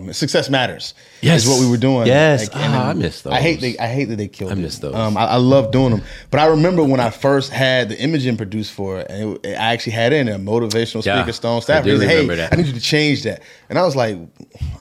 man, 0.00 0.12
success 0.12 0.48
matters. 0.50 0.94
Yes. 1.20 1.42
is 1.44 1.48
what 1.48 1.60
we 1.60 1.70
were 1.70 1.76
doing. 1.76 2.06
Yes. 2.06 2.48
and 2.48 2.74
Ah, 2.74 2.88
I 2.90 2.92
miss 2.94 3.22
those. 3.22 3.32
I 3.32 3.40
hate 3.40 3.60
they, 3.60 3.76
I 3.78 3.86
hate 3.86 4.06
that 4.06 4.16
they 4.16 4.28
killed. 4.28 4.52
I 4.52 4.54
miss 4.54 4.78
those. 4.78 4.94
Um, 4.94 5.16
I, 5.16 5.26
I 5.26 5.36
love 5.36 5.70
doing 5.70 5.90
them, 5.90 6.02
but 6.30 6.40
I 6.40 6.46
remember 6.46 6.82
when 6.84 7.00
I 7.00 7.10
first 7.10 7.52
had 7.52 7.88
the 7.88 8.00
imaging 8.00 8.36
produced 8.36 8.72
for 8.72 9.00
it, 9.00 9.10
and 9.10 9.44
it, 9.44 9.54
I 9.56 9.72
actually 9.72 9.92
had 9.92 10.12
in 10.12 10.28
a 10.28 10.38
motivational 10.38 11.04
Yeah, 11.04 11.20
speaker, 11.22 11.32
Stone 11.32 11.56
I 11.58 11.60
Stafford. 11.60 11.84
do 11.84 11.92
He 11.94 11.98
said, 12.00 12.08
"Hey, 12.08 12.26
that. 12.36 12.52
I 12.52 12.56
need 12.56 12.66
you 12.66 12.72
to 12.72 12.80
change 12.80 13.22
that," 13.24 13.42
and 13.68 13.78
I 13.78 13.82
was 13.82 13.96
like, 13.96 14.16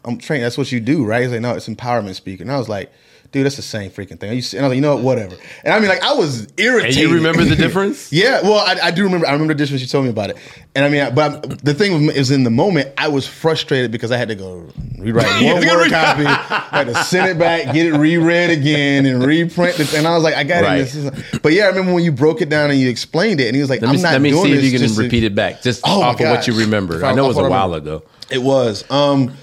"I'm 0.06 0.18
trained. 0.18 0.44
That's 0.44 0.58
what 0.58 0.72
you 0.72 0.80
do, 0.80 1.06
right?" 1.06 1.22
He's 1.24 1.32
like, 1.32 1.42
"No, 1.42 1.54
it's 1.56 1.68
empowerment 1.68 2.16
speaker," 2.16 2.44
and 2.44 2.52
I 2.52 2.58
was 2.58 2.70
like. 2.70 2.92
Dude, 3.32 3.46
that's 3.46 3.58
the 3.58 3.62
same 3.62 3.92
freaking 3.92 4.20
thing. 4.20 4.32
I 4.32 4.34
And 4.34 4.34
I 4.34 4.40
was 4.40 4.54
like, 4.54 4.76
you 4.76 4.82
know 4.82 4.96
what, 4.96 5.04
whatever. 5.04 5.36
And 5.64 5.72
I 5.72 5.80
mean, 5.80 5.88
like, 5.88 6.02
I 6.02 6.14
was 6.14 6.48
irritated. 6.58 6.98
And 6.98 7.10
you 7.10 7.14
remember 7.14 7.44
the 7.46 7.56
difference? 7.56 8.12
Yeah, 8.20 8.42
well, 8.42 8.56
I, 8.56 8.88
I 8.88 8.92
do 8.92 9.04
remember. 9.04 9.28
I 9.28 9.34
remember 9.34 9.54
the 9.54 9.58
difference. 9.60 9.82
You 9.84 9.88
told 9.88 10.06
me 10.06 10.10
about 10.10 10.32
it, 10.32 10.38
and 10.76 10.84
I 10.84 10.90
mean, 10.90 11.02
I- 11.02 11.12
but 11.12 11.32
I'm- 11.46 11.58
the 11.64 11.74
thing 11.76 12.08
was, 12.08 12.16
is 12.16 12.32
in 12.32 12.44
the 12.44 12.50
moment, 12.50 12.90
I 12.98 13.08
was 13.10 13.28
frustrated 13.28 13.92
because 13.92 14.12
I 14.12 14.18
had 14.18 14.30
to 14.30 14.36
go 14.36 14.68
rewrite 14.98 15.28
one 15.44 15.56
word 15.66 15.84
re- 15.84 15.90
copy, 15.92 16.26
I 16.26 16.68
had 16.72 16.88
to 16.88 16.96
send 17.04 17.30
it 17.30 17.38
back, 17.38 17.66
get 17.74 17.86
it 17.86 17.94
reread 17.94 18.50
again, 18.50 19.06
and 19.06 19.24
reprint 19.24 19.80
it. 19.80 19.94
And 19.94 20.08
I 20.08 20.16
was 20.16 20.24
like, 20.24 20.34
I 20.34 20.44
got 20.44 20.64
Right. 20.64 20.80
it. 20.82 20.96
in 20.96 21.06
the 21.06 21.12
system. 21.22 21.40
But 21.44 21.54
yeah, 21.54 21.66
I 21.66 21.68
remember 21.68 21.94
when 21.94 22.04
you 22.04 22.12
broke 22.12 22.42
it 22.42 22.50
down 22.50 22.72
and 22.72 22.80
you 22.80 22.90
explained 22.90 23.40
it, 23.42 23.46
and 23.48 23.56
he 23.56 23.62
was 23.62 23.70
like, 23.70 23.82
Let 23.82 23.90
I'm 23.92 23.96
me, 23.98 24.02
not 24.02 24.14
let 24.14 24.22
me 24.22 24.32
see 24.32 24.54
if 24.54 24.64
you 24.64 24.72
can 24.72 24.80
just 24.80 24.96
to- 24.96 25.04
repeat 25.04 25.24
it 25.24 25.36
back, 25.36 25.62
just 25.62 25.82
Oh 25.86 26.02
off 26.02 26.20
of 26.20 26.28
what 26.30 26.48
you 26.48 26.54
remember. 26.58 26.98
If 26.98 27.04
I 27.04 27.12
know 27.14 27.26
it 27.26 27.28
was 27.30 27.38
a 27.38 27.48
while 27.48 27.76
ago. 27.76 28.02
It 28.32 28.42
was. 28.42 28.90
Um, 28.92 29.34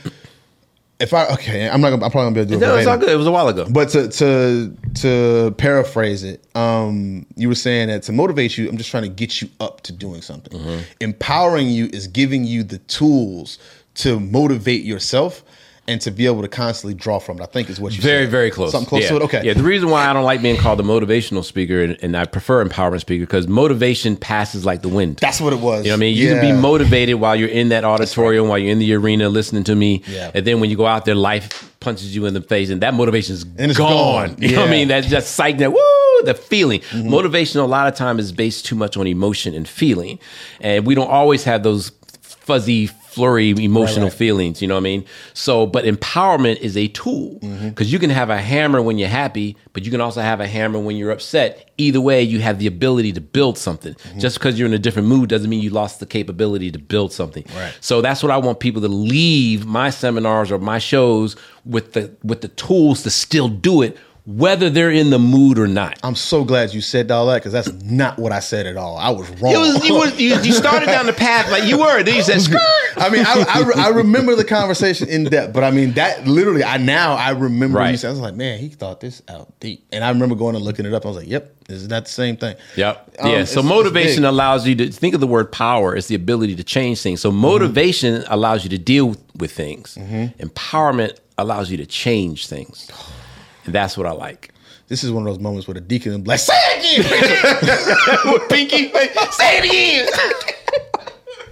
if 0.98 1.12
I 1.12 1.26
okay, 1.34 1.68
I'm 1.68 1.80
not. 1.80 1.90
Gonna, 1.90 2.04
I'm 2.04 2.10
probably 2.10 2.26
gonna 2.26 2.34
be 2.34 2.40
able 2.40 2.50
to 2.52 2.58
do 2.58 2.64
it. 2.64 2.68
No, 2.68 2.76
it's 2.76 2.86
all 2.86 2.98
good. 2.98 3.10
It 3.10 3.16
was 3.16 3.26
a 3.26 3.30
while 3.30 3.48
ago. 3.48 3.66
But 3.70 3.90
to 3.90 4.08
to 4.08 4.76
to 4.94 5.54
paraphrase 5.58 6.24
it, 6.24 6.44
um, 6.56 7.26
you 7.36 7.48
were 7.48 7.54
saying 7.54 7.88
that 7.88 8.02
to 8.04 8.12
motivate 8.12 8.56
you, 8.56 8.68
I'm 8.68 8.78
just 8.78 8.90
trying 8.90 9.02
to 9.02 9.08
get 9.08 9.42
you 9.42 9.48
up 9.60 9.82
to 9.82 9.92
doing 9.92 10.22
something. 10.22 10.58
Mm-hmm. 10.58 10.82
Empowering 11.00 11.68
you 11.68 11.86
is 11.92 12.06
giving 12.06 12.44
you 12.44 12.62
the 12.62 12.78
tools 12.78 13.58
to 13.96 14.20
motivate 14.20 14.84
yourself 14.84 15.42
and 15.88 16.00
to 16.00 16.10
be 16.10 16.26
able 16.26 16.42
to 16.42 16.48
constantly 16.48 16.94
draw 16.94 17.18
from 17.18 17.38
it. 17.38 17.42
I 17.42 17.46
think 17.46 17.70
is 17.70 17.80
what 17.80 17.94
you 17.94 18.02
Very, 18.02 18.24
said. 18.24 18.30
very 18.30 18.50
close. 18.50 18.72
Something 18.72 18.88
close 18.88 19.02
yeah. 19.04 19.08
to 19.10 19.16
it. 19.16 19.22
Okay. 19.22 19.44
Yeah. 19.44 19.54
The 19.54 19.62
reason 19.62 19.88
why 19.90 20.06
I 20.06 20.12
don't 20.12 20.24
like 20.24 20.42
being 20.42 20.56
called 20.56 20.80
a 20.80 20.82
motivational 20.82 21.44
speaker 21.44 21.82
and, 21.82 21.96
and 22.02 22.16
I 22.16 22.24
prefer 22.24 22.64
empowerment 22.64 23.00
speaker 23.00 23.24
because 23.24 23.46
motivation 23.46 24.16
passes 24.16 24.64
like 24.64 24.82
the 24.82 24.88
wind. 24.88 25.16
That's 25.16 25.40
what 25.40 25.52
it 25.52 25.60
was. 25.60 25.84
You 25.84 25.90
know 25.90 25.94
what 25.94 25.98
I 25.98 26.00
mean? 26.00 26.16
You 26.16 26.28
can 26.28 26.40
be 26.40 26.52
motivated 26.52 27.16
while 27.16 27.36
you're 27.36 27.48
in 27.48 27.68
that 27.68 27.84
auditorium, 27.84 28.48
while 28.48 28.58
you're 28.58 28.72
in 28.72 28.78
the 28.78 28.92
arena 28.94 29.28
listening 29.28 29.64
to 29.64 29.74
me. 29.74 30.02
Yeah. 30.06 30.30
And 30.34 30.46
then 30.46 30.60
when 30.60 30.70
you 30.70 30.76
go 30.76 30.86
out 30.86 31.04
there, 31.04 31.14
life 31.14 31.72
punches 31.80 32.16
you 32.16 32.26
in 32.26 32.34
the 32.34 32.40
face 32.40 32.68
and 32.70 32.80
that 32.80 32.94
motivation 32.94 33.34
is 33.34 33.44
gone. 33.44 33.74
gone. 33.74 34.36
You 34.42 34.52
know 34.52 34.62
what 34.62 34.68
I 34.68 34.72
mean? 34.72 34.88
That's 34.88 35.06
just 35.06 35.36
psych 35.36 35.58
that 35.58 35.72
woo, 35.72 36.22
the 36.24 36.34
feeling. 36.34 36.80
Mm-hmm. 36.80 37.10
Motivation 37.10 37.60
a 37.60 37.66
lot 37.66 37.86
of 37.86 37.94
time 37.94 38.18
is 38.18 38.32
based 38.32 38.66
too 38.66 38.74
much 38.74 38.96
on 38.96 39.06
emotion 39.06 39.54
and 39.54 39.68
feeling. 39.68 40.18
And 40.60 40.84
we 40.84 40.96
don't 40.96 41.10
always 41.10 41.44
have 41.44 41.62
those 41.62 41.92
fuzzy 42.22 42.90
flurry 43.16 43.50
emotional 43.72 44.08
right. 44.08 44.12
feelings 44.24 44.60
you 44.60 44.68
know 44.68 44.74
what 44.74 44.80
i 44.86 44.92
mean 44.92 45.02
so 45.32 45.66
but 45.66 45.84
empowerment 45.86 46.58
is 46.60 46.76
a 46.76 46.86
tool 46.88 47.38
Mm-hmm. 47.42 47.68
because 47.70 47.90
you 47.92 47.98
can 47.98 48.10
have 48.10 48.28
a 48.30 48.36
hammer 48.52 48.80
when 48.82 48.98
you're 48.98 49.08
happy 49.24 49.56
but 49.72 49.84
you 49.84 49.90
can 49.90 50.00
also 50.06 50.20
have 50.20 50.38
a 50.40 50.46
hammer 50.46 50.78
when 50.78 50.96
you're 50.96 51.10
upset 51.10 51.70
either 51.78 52.00
way 52.00 52.22
you 52.22 52.40
have 52.40 52.58
the 52.58 52.66
ability 52.66 53.12
to 53.12 53.20
build 53.20 53.56
something 53.56 53.94
Mm-hmm. 53.94 54.18
just 54.18 54.38
because 54.38 54.58
you're 54.58 54.68
in 54.68 54.74
a 54.74 54.78
different 54.86 55.08
mood 55.08 55.28
doesn't 55.30 55.48
mean 55.48 55.60
you 55.62 55.70
lost 55.70 55.98
the 56.00 56.06
capability 56.06 56.70
to 56.72 56.78
build 56.78 57.10
something 57.12 57.44
Right. 57.56 57.74
so 57.80 58.00
that's 58.02 58.22
what 58.22 58.32
i 58.32 58.36
want 58.46 58.60
people 58.60 58.82
to 58.82 58.88
leave 58.88 59.64
my 59.66 59.88
seminars 59.90 60.50
or 60.52 60.58
my 60.58 60.78
shows 60.78 61.36
with 61.64 61.92
the 61.94 62.04
with 62.22 62.40
the 62.42 62.48
tools 62.48 63.02
to 63.04 63.10
still 63.10 63.48
do 63.48 63.82
it 63.82 63.96
whether 64.26 64.68
they're 64.68 64.90
in 64.90 65.10
the 65.10 65.18
mood 65.20 65.56
or 65.56 65.68
not 65.68 65.96
I'm 66.02 66.16
so 66.16 66.44
glad 66.44 66.74
you 66.74 66.80
said 66.80 67.10
all 67.10 67.26
that 67.26 67.36
because 67.38 67.52
that's 67.52 67.72
not 67.82 68.18
what 68.18 68.32
I 68.32 68.40
said 68.40 68.66
at 68.66 68.76
all. 68.76 68.96
I 68.96 69.10
was 69.10 69.28
wrong. 69.40 69.52
it 69.54 69.58
was, 69.58 69.88
you, 69.88 69.94
was 69.94 70.20
you, 70.20 70.34
you 70.42 70.52
started 70.52 70.86
down 70.86 71.06
the 71.06 71.12
path 71.12 71.50
like 71.50 71.64
you 71.64 71.78
were. 71.78 72.02
Then 72.02 72.16
you 72.16 72.22
said, 72.22 72.40
"Skirt." 72.40 72.60
I 72.96 73.08
mean, 73.08 73.24
I, 73.26 73.44
I, 73.48 73.86
I 73.86 73.88
remember 73.88 74.34
the 74.34 74.44
conversation 74.44 75.08
in 75.08 75.24
depth, 75.24 75.52
but 75.52 75.64
I 75.64 75.70
mean 75.70 75.92
that 75.92 76.26
literally. 76.26 76.64
I 76.64 76.76
now 76.76 77.14
I 77.14 77.30
remember 77.30 77.78
Right. 77.78 77.90
you 77.92 77.96
said. 77.96 78.08
I 78.08 78.10
was 78.10 78.20
like, 78.20 78.34
man, 78.34 78.58
he 78.58 78.68
thought 78.68 79.00
this 79.00 79.22
out 79.28 79.58
deep, 79.60 79.86
and 79.92 80.04
I 80.04 80.10
remember 80.10 80.34
going 80.34 80.56
and 80.56 80.64
looking 80.64 80.86
it 80.86 80.94
up. 80.94 81.04
I 81.04 81.08
was 81.08 81.16
like, 81.16 81.28
yep, 81.28 81.54
is 81.68 81.88
that 81.88 82.06
the 82.06 82.10
same 82.10 82.36
thing? 82.36 82.56
Yep. 82.76 83.16
Um, 83.20 83.30
yeah. 83.30 83.44
So 83.44 83.62
motivation 83.62 84.24
allows 84.24 84.66
you 84.66 84.74
to 84.76 84.90
think 84.90 85.14
of 85.14 85.20
the 85.20 85.26
word 85.26 85.50
power 85.52 85.96
as 85.96 86.08
the 86.08 86.14
ability 86.14 86.56
to 86.56 86.64
change 86.64 87.00
things. 87.00 87.20
So 87.20 87.30
motivation 87.30 88.24
allows 88.28 88.64
you 88.64 88.70
to 88.70 88.78
deal 88.78 89.16
with 89.36 89.52
things. 89.52 89.96
Mm-hmm. 89.96 90.42
Empowerment 90.46 91.18
allows 91.38 91.70
you 91.70 91.76
to 91.76 91.86
change 91.86 92.46
things. 92.46 92.90
And 93.66 93.74
that's 93.74 93.96
what 93.96 94.06
I 94.06 94.12
like. 94.12 94.50
This 94.88 95.02
is 95.02 95.10
one 95.10 95.26
of 95.26 95.32
those 95.32 95.42
moments 95.42 95.66
where 95.66 95.74
the 95.74 95.80
deacon 95.80 96.12
is 96.12 96.26
like, 96.26 96.38
say 96.38 96.54
it 96.56 97.00
again, 97.06 98.32
With 98.32 98.48
pinky, 98.48 98.88
say 99.32 99.58
it 99.58 99.64
again. 99.64 100.52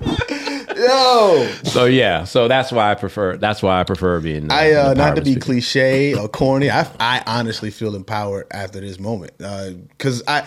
yo. 0.77 1.49
so 1.65 1.85
yeah. 1.87 2.25
So 2.25 2.49
that's 2.49 2.71
why 2.73 2.91
I 2.91 2.95
prefer. 2.95 3.37
That's 3.37 3.63
why 3.63 3.81
I 3.81 3.85
prefer 3.85 4.21
being. 4.21 4.51
Uh, 4.51 4.55
I 4.55 4.73
uh, 4.73 4.95
not 4.95 5.17
to 5.17 5.23
be 5.23 5.37
cliche 5.37 6.15
or 6.15 6.29
corny. 6.29 6.71
I 6.71 6.89
I 7.01 7.23
honestly 7.27 7.71
feel 7.71 7.95
empowered 7.95 8.47
after 8.51 8.81
this 8.81 8.99
moment 8.99 9.33
because 9.39 10.23
I. 10.27 10.47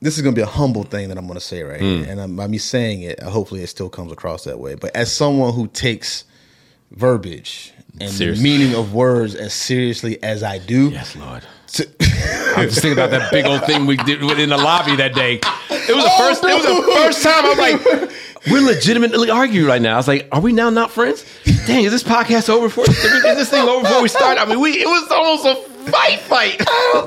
This 0.00 0.16
is 0.16 0.22
going 0.22 0.32
to 0.32 0.38
be 0.38 0.44
a 0.44 0.46
humble 0.46 0.84
thing 0.84 1.08
that 1.08 1.18
I'm 1.18 1.26
going 1.26 1.40
to 1.40 1.44
say 1.44 1.64
right 1.64 1.80
here, 1.80 2.06
and 2.08 2.20
I'm, 2.20 2.36
by 2.36 2.46
me 2.46 2.58
saying 2.58 3.02
it, 3.02 3.20
hopefully 3.20 3.64
it 3.64 3.66
still 3.66 3.90
comes 3.90 4.12
across 4.12 4.44
that 4.44 4.60
way. 4.60 4.76
But 4.76 4.94
as 4.94 5.12
someone 5.12 5.52
who 5.54 5.66
takes 5.66 6.22
verbiage 6.92 7.72
and 8.00 8.10
Seriously. 8.10 8.42
the 8.42 8.58
meaning 8.58 8.74
of 8.74 8.92
words 8.94 9.34
as 9.34 9.52
seriously 9.52 10.22
as 10.22 10.42
I 10.42 10.58
do, 10.58 10.90
Yes, 10.90 11.16
Lord. 11.16 11.42
to- 11.68 11.88
I'm 12.56 12.68
just 12.68 12.80
thinking 12.82 12.92
about 12.92 13.10
that 13.10 13.30
big 13.30 13.44
old 13.46 13.64
thing 13.64 13.86
we 13.86 13.96
did 13.98 14.22
in 14.22 14.48
the 14.48 14.56
lobby 14.56 14.96
that 14.96 15.14
day. 15.14 15.34
It 15.34 15.94
was 15.94 16.04
the 16.04 16.10
oh, 16.12 16.18
first. 16.18 16.42
It 16.44 16.54
was 16.54 16.64
the 16.86 16.92
first 16.92 17.22
time 17.22 17.44
I 17.44 17.48
was 17.50 17.58
like, 17.58 18.10
"We're 18.50 18.62
legitimately 18.66 19.30
arguing 19.30 19.66
right 19.68 19.80
now." 19.80 19.94
I 19.94 19.96
was 19.96 20.08
like, 20.08 20.28
"Are 20.32 20.40
we 20.40 20.52
now 20.52 20.70
not 20.70 20.90
friends?" 20.90 21.24
Dang, 21.66 21.84
is 21.84 21.92
this 21.92 22.02
podcast 22.02 22.48
over 22.48 22.68
for? 22.68 22.82
Is 22.88 23.02
this 23.22 23.50
thing 23.50 23.68
over 23.68 23.82
before 23.82 24.02
we 24.02 24.08
start? 24.08 24.38
I 24.38 24.44
mean, 24.46 24.60
we. 24.60 24.70
It 24.72 24.86
was 24.86 25.08
almost 25.10 25.44
a 25.46 25.90
fight, 25.90 26.18
fight. 26.20 26.58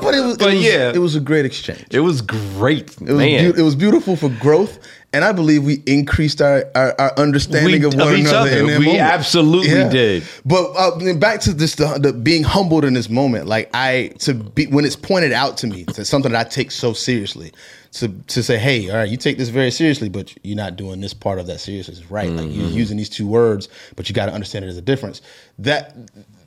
but 0.01 0.13
it 0.15 0.21
was, 0.23 0.37
But 0.37 0.51
it 0.53 0.57
was, 0.57 0.63
yeah. 0.65 0.91
it 0.93 0.99
was 0.99 1.15
a 1.15 1.19
great 1.19 1.45
exchange. 1.45 1.85
It 1.91 1.99
was 1.99 2.21
great, 2.21 2.91
It 2.93 3.01
was, 3.01 3.09
man. 3.17 3.51
beau- 3.51 3.57
it 3.59 3.63
was 3.63 3.75
beautiful 3.75 4.15
for 4.15 4.29
growth, 4.29 4.79
and 5.13 5.25
I 5.25 5.31
believe 5.33 5.63
we 5.63 5.81
increased 5.85 6.41
our 6.41 6.65
our, 6.75 6.95
our 6.99 7.13
understanding 7.17 7.81
We- 7.81 7.87
of 7.87 7.93
one 7.95 8.13
of 8.13 8.19
another. 8.19 8.37
other. 8.37 8.57
In 8.59 8.67
that 8.67 8.79
We 8.79 8.85
moment. 8.85 9.03
absolutely 9.03 9.69
did. 9.89 10.23
But 10.45 10.71
uh, 10.77 11.13
back 11.15 11.41
to 11.41 11.53
this, 11.53 11.75
the, 11.75 11.97
the 11.99 12.13
being 12.13 12.43
humbled 12.43 12.85
in 12.85 12.93
this 12.93 13.09
moment. 13.09 13.47
Like 13.47 13.69
I 13.73 14.13
to 14.19 14.33
be 14.33 14.67
when 14.67 14.85
it's 14.85 14.95
pointed 14.95 15.31
out 15.33 15.57
to 15.57 15.67
me, 15.67 15.83
to 15.85 16.05
something 16.05 16.31
that 16.31 16.47
I 16.47 16.49
take 16.49 16.71
so 16.71 16.93
seriously. 16.93 17.51
To, 17.95 18.07
to 18.07 18.41
say, 18.41 18.57
hey, 18.57 18.89
all 18.89 18.95
right, 18.95 19.09
you 19.09 19.17
take 19.17 19.37
this 19.37 19.49
very 19.49 19.69
seriously, 19.69 20.07
but 20.07 20.33
you're 20.45 20.55
not 20.55 20.77
doing 20.77 21.01
this 21.01 21.13
part 21.13 21.39
of 21.39 21.47
that 21.47 21.59
seriousness 21.59 22.09
right. 22.09 22.29
Like 22.29 22.45
you're 22.49 22.67
Mm-hmm. 22.67 22.77
using 22.77 22.95
these 22.95 23.09
two 23.09 23.27
words, 23.27 23.67
but 23.97 24.07
you 24.07 24.15
got 24.15 24.27
to 24.27 24.31
understand 24.33 24.63
it 24.63 24.69
as 24.69 24.77
a 24.77 24.81
difference. 24.81 25.21
That 25.59 25.93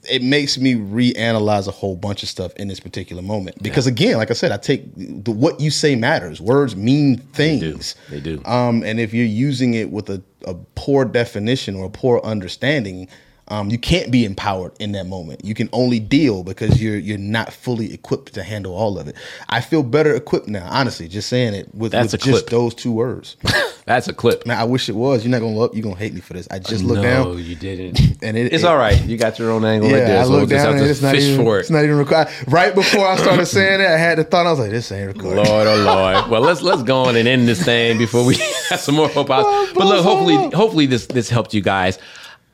it 0.09 0.23
makes 0.23 0.59
me 0.59 0.75
reanalyze 0.75 1.69
a 1.69 1.71
whole 1.71 1.97
bunch 1.97 2.23
of 2.23 2.29
stuff 2.29 2.55
in 2.57 2.69
this 2.69 2.81
particular 2.81 3.23
moment. 3.23 3.63
Because 3.63 3.87
again, 3.87 4.17
like 4.17 4.31
I 4.31 4.35
said, 4.35 4.53
I 4.53 4.57
take 4.57 4.85
the, 4.97 5.31
what 5.31 5.61
you 5.61 5.71
say 5.71 5.97
matters. 5.97 6.41
Words 6.41 6.77
mean 6.77 7.19
things. 7.19 7.95
They 8.11 8.21
do. 8.21 8.43
Um, 8.45 8.83
and 8.83 9.01
if 9.01 9.15
you're 9.15 9.25
using 9.27 9.75
it 9.75 9.91
with 9.91 10.11
a, 10.11 10.23
a 10.47 10.55
poor 10.75 11.05
definition 11.05 11.77
or 11.77 11.87
a 11.87 11.91
poor 11.91 12.21
understanding, 12.23 13.09
um, 13.49 13.69
you 13.71 13.79
can't 13.79 14.11
be 14.11 14.25
empowered 14.25 14.73
in 14.81 14.93
that 14.93 15.07
moment. 15.07 15.45
You 15.45 15.55
can 15.55 15.69
only 15.73 16.01
deal 16.01 16.43
because 16.43 16.83
you're 16.83 16.97
you're 16.97 17.19
not 17.19 17.53
fully 17.53 17.93
equipped 17.93 18.33
to 18.35 18.43
handle 18.43 18.75
all 18.75 18.99
of 18.99 19.07
it. 19.07 19.17
I 19.51 19.61
feel 19.61 19.83
better 19.83 20.15
equipped 20.15 20.49
now, 20.49 20.67
honestly. 20.71 21.09
Just 21.09 21.29
saying 21.29 21.53
it 21.55 21.75
with, 21.75 21.93
with 21.93 22.19
just 22.21 22.47
those 22.49 22.75
two 22.75 22.91
words. 22.93 23.37
That's 23.87 24.09
a 24.09 24.15
clip. 24.15 24.47
Man, 24.47 24.59
I 24.59 24.65
wish 24.65 24.89
it 24.89 24.95
was. 24.95 25.25
You're 25.25 25.31
not 25.31 25.41
gonna 25.41 25.55
look. 25.57 25.75
You're 25.75 25.83
gonna 25.83 25.97
hate 25.97 26.15
me 26.15 26.21
for 26.23 26.33
this. 26.33 26.49
I 26.51 26.59
just 26.59 26.83
looked 26.85 27.03
no, 27.03 27.09
down. 27.09 27.25
No, 27.33 27.37
you 27.37 27.55
didn't. 27.55 28.01
And 28.23 28.39
it- 28.39 28.55
it's 28.55 28.63
it- 28.63 28.67
all 28.67 28.79
right. 28.79 28.99
You 29.05 29.19
got 29.19 29.39
your 29.39 29.51
own 29.51 29.65
angle 29.67 29.91
right 29.91 29.99
Yeah, 29.99 30.05
there. 30.07 30.21
I 30.21 30.25
So 30.25 30.31
we'll 30.31 30.41
looked 30.41 30.51
down 30.53 30.77
and 30.79 30.87
it's 30.87 31.03
not 31.03 31.15
fish 31.15 31.25
even. 31.25 31.45
for 31.45 31.59
It's 31.59 31.69
not 31.69 31.85
even 31.85 31.99
recorded. 31.99 32.33
Right 32.49 32.75
before 32.75 33.07
I 33.07 33.17
started 33.17 33.45
saying 33.45 33.81
it, 33.83 33.87
I 33.87 33.99
had 33.99 34.17
the 34.17 34.25
thought. 34.25 34.47
I 34.47 34.51
was 34.51 34.59
like, 34.61 34.71
"This 34.71 34.91
ain't 34.91 35.09
recorded." 35.15 35.47
Lord, 35.47 35.67
oh 35.67 35.77
Lord. 35.85 36.31
Well, 36.31 36.41
let's 36.41 36.63
let's 36.63 36.83
go 36.83 37.03
on 37.03 37.17
and 37.17 37.29
end 37.29 37.47
this 37.47 37.63
thing 37.63 37.99
before 37.99 38.25
we 38.25 38.37
have 38.71 38.81
some 38.81 38.95
more 38.95 39.09
hope. 39.09 39.29
Out. 39.31 39.45
Oh, 39.47 39.73
But 39.75 39.87
look, 39.87 40.03
hopefully, 40.03 40.37
hopefully 40.57 40.87
this 40.87 41.05
this 41.07 41.29
helped 41.29 41.53
you 41.53 41.61
guys. 41.61 41.99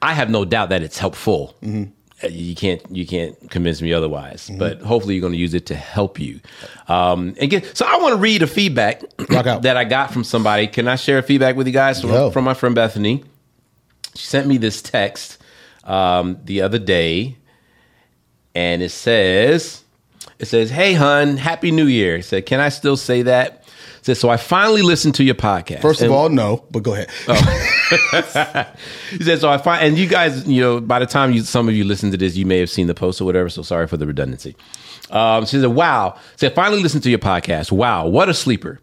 I 0.03 0.15
have 0.15 0.31
no 0.31 0.45
doubt 0.45 0.71
that 0.71 0.83
it's 0.83 0.99
helpful. 0.99 1.55
Mm-hmm. 1.63 1.85
You 2.29 2.55
can't 2.55 2.83
you 2.95 3.07
can't 3.07 3.51
convince 3.51 3.81
me 3.81 3.95
otherwise. 3.95 4.51
But 4.59 4.83
hopefully, 4.83 5.15
you're 5.15 5.23
going 5.23 5.33
to 5.33 5.39
use 5.39 5.55
it 5.55 5.65
to 5.67 5.75
help 5.75 6.19
you. 6.21 6.41
Um, 6.87 7.35
again, 7.41 7.63
so 7.73 7.87
I 7.89 7.97
want 7.97 8.13
to 8.13 8.21
read 8.21 8.43
a 8.43 8.47
feedback 8.47 9.03
that 9.17 9.77
I 9.79 9.85
got 9.85 10.13
from 10.13 10.25
somebody. 10.25 10.67
Can 10.67 10.87
I 10.87 10.97
share 10.97 11.17
a 11.19 11.23
feedback 11.23 11.57
with 11.57 11.67
you 11.67 11.73
guys 11.73 12.01
from, 12.03 12.11
Yo. 12.11 12.31
from 12.31 12.45
my 12.45 12.53
friend 12.53 12.75
Bethany? 12.75 13.25
She 14.15 14.27
sent 14.27 14.47
me 14.47 14.59
this 14.59 14.83
text 14.83 15.39
um, 15.85 16.37
the 16.45 16.61
other 16.61 16.79
day, 16.79 17.39
and 18.55 18.83
it 18.83 18.91
says, 18.91 19.83
"It 20.39 20.45
says, 20.47 20.69
hey 20.69 20.93
hun, 20.93 21.39
happy 21.39 21.71
New 21.71 21.87
Year." 21.87 22.17
It 22.17 22.25
said, 22.25 22.45
"Can 22.45 22.61
I 22.61 22.69
still 22.69 22.99
say 22.99 23.23
that?" 23.23 23.65
It 24.01 24.05
says, 24.05 24.21
"So 24.21 24.29
I 24.29 24.37
finally 24.37 24.83
listened 24.83 25.15
to 25.15 25.25
your 25.25 25.37
podcast." 25.37 25.81
First 25.81 26.01
of 26.03 26.07
And- 26.07 26.15
all, 26.15 26.29
no, 26.29 26.67
but 26.71 26.83
go 26.83 26.93
ahead. 26.95 27.09
he 29.11 29.25
said, 29.25 29.41
"So 29.41 29.51
I 29.51 29.59
find, 29.59 29.85
and 29.85 29.99
you 29.99 30.07
guys, 30.07 30.47
you 30.47 30.61
know, 30.61 30.81
by 30.81 30.99
the 30.99 31.07
time 31.07 31.33
you 31.33 31.43
some 31.43 31.69
of 31.69 31.75
you 31.75 31.85
listen 31.85 32.11
to 32.13 32.17
this, 32.17 32.37
you 32.37 32.47
may 32.47 32.59
have 32.59 32.71
seen 32.71 32.87
the 32.87 32.95
post 32.95 33.21
or 33.21 33.25
whatever. 33.25 33.49
So 33.49 33.63
sorry 33.63 33.87
for 33.87 33.97
the 33.97 34.07
redundancy." 34.07 34.55
Um, 35.11 35.45
she 35.47 35.61
said, 35.61 35.67
"Wow." 35.67 36.17
Said, 36.37 36.55
"Finally 36.55 36.83
listened 36.83 37.03
to 37.05 37.11
your 37.11 37.19
podcast. 37.19 37.73
Wow, 37.73 38.07
what 38.07 38.29
a 38.29 38.35
sleeper." 38.35 38.81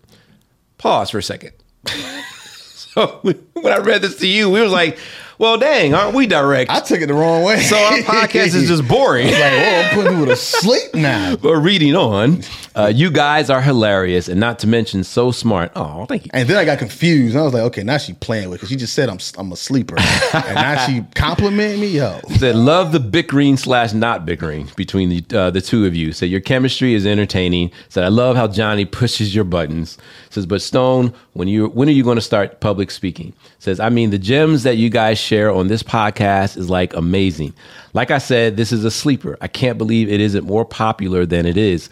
Pause 0.77 1.09
for 1.09 1.17
a 1.17 1.23
second. 1.23 1.53
so 1.87 3.19
when 3.21 3.73
I 3.73 3.77
read 3.77 4.01
this 4.01 4.17
to 4.17 4.27
you, 4.27 4.49
we 4.49 4.61
was 4.61 4.71
like, 4.71 4.99
Well, 5.39 5.59
dang, 5.59 5.93
aren't 5.93 6.15
we 6.15 6.25
direct? 6.25 6.71
I 6.71 6.79
took 6.79 6.99
it 6.99 7.05
the 7.05 7.13
wrong 7.13 7.43
way. 7.43 7.61
so 7.61 7.77
our 7.77 7.97
podcast 7.99 8.55
is 8.55 8.67
just 8.67 8.87
boring. 8.87 9.27
like, 9.27 9.35
oh, 9.35 9.81
I'm 9.85 9.93
putting 9.95 10.11
people 10.13 10.25
to 10.27 10.35
sleep 10.35 10.95
now. 10.95 11.35
But 11.35 11.57
reading 11.57 11.95
on, 11.95 12.41
uh, 12.75 12.91
you 12.93 13.11
guys 13.11 13.51
are 13.51 13.61
hilarious 13.61 14.27
and 14.29 14.39
not 14.39 14.57
to 14.59 14.67
mention 14.67 15.03
so 15.03 15.31
smart. 15.31 15.71
Oh, 15.75 16.05
thank 16.07 16.25
you. 16.25 16.31
And 16.33 16.49
then 16.49 16.57
I 16.57 16.65
got 16.65 16.79
confused. 16.79 17.35
I 17.35 17.43
was 17.43 17.53
like, 17.53 17.61
okay, 17.63 17.83
now 17.83 17.99
she 17.99 18.13
playing 18.13 18.49
with 18.49 18.61
because 18.61 18.69
she 18.69 18.75
just 18.75 18.93
said 18.95 19.09
I'm 19.09 19.19
I'm 19.37 19.51
a 19.51 19.55
sleeper, 19.55 19.95
and 20.33 20.55
now 20.55 20.83
she 20.87 21.03
complimenting 21.13 21.81
me, 21.81 21.87
yo. 21.87 22.19
Said 22.37 22.55
love 22.55 22.91
the 22.91 22.99
bickering 22.99 23.57
slash 23.57 23.93
not 23.93 24.25
bickering 24.25 24.69
between 24.75 25.09
the 25.09 25.37
uh, 25.37 25.51
the 25.51 25.61
two 25.61 25.85
of 25.85 25.93
you. 25.95 26.13
Said 26.13 26.29
your 26.29 26.41
chemistry 26.41 26.95
is 26.95 27.05
entertaining. 27.05 27.71
Said 27.89 28.03
I 28.03 28.07
love 28.07 28.35
how 28.35 28.47
Johnny 28.47 28.85
pushes 28.85 29.35
your 29.35 29.43
buttons. 29.43 29.99
Says 30.31 30.47
but 30.47 30.63
Stone, 30.63 31.13
when 31.33 31.47
you 31.47 31.67
when 31.67 31.87
are 31.87 31.91
you 31.91 32.03
going 32.03 32.15
to 32.17 32.21
start 32.21 32.59
public 32.59 32.89
speaking? 32.89 33.33
Says 33.59 33.79
I 33.79 33.89
mean 33.89 34.11
the 34.11 34.19
gems 34.19 34.63
that 34.63 34.77
you 34.77 34.89
guys 34.89 35.17
share 35.17 35.51
on 35.51 35.67
this 35.67 35.81
podcast 35.83 36.57
is 36.57 36.69
like 36.69 36.93
amazing. 36.93 37.53
Like 37.93 38.11
I 38.11 38.19
said, 38.19 38.55
this 38.57 38.71
is 38.71 38.85
a 38.85 38.91
sleeper. 38.91 39.37
I 39.41 39.47
can't 39.47 39.77
believe 39.77 40.09
it 40.09 40.21
isn't 40.21 40.45
more 40.45 40.63
popular 40.65 41.25
than 41.25 41.45
it 41.45 41.57
is. 41.57 41.89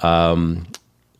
Um, 0.00 0.66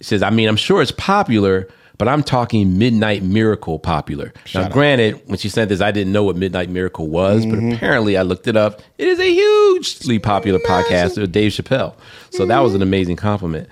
says, 0.00 0.22
I 0.22 0.30
mean, 0.30 0.48
I'm 0.48 0.56
sure 0.56 0.82
it's 0.82 0.92
popular, 0.92 1.66
but 1.96 2.06
I'm 2.06 2.22
talking 2.22 2.78
Midnight 2.78 3.22
Miracle 3.22 3.78
popular. 3.78 4.32
now, 4.54 4.68
granted, 4.68 5.20
when 5.26 5.38
she 5.38 5.48
said 5.48 5.68
this, 5.68 5.80
I 5.80 5.90
didn't 5.90 6.12
know 6.12 6.22
what 6.22 6.36
Midnight 6.36 6.68
Miracle 6.68 7.08
was, 7.08 7.44
but 7.44 7.58
apparently 7.58 8.16
I 8.16 8.22
looked 8.22 8.46
it 8.46 8.56
up. 8.56 8.82
It 8.98 9.08
is 9.08 9.18
a 9.18 9.24
hugely 9.32 10.18
popular 10.20 10.60
podcast 10.60 11.18
with 11.20 11.32
Dave 11.32 11.52
Chappelle. 11.52 11.94
So 12.30 12.46
that 12.46 12.60
was 12.60 12.74
an 12.74 12.82
amazing 12.82 13.16
compliment. 13.16 13.68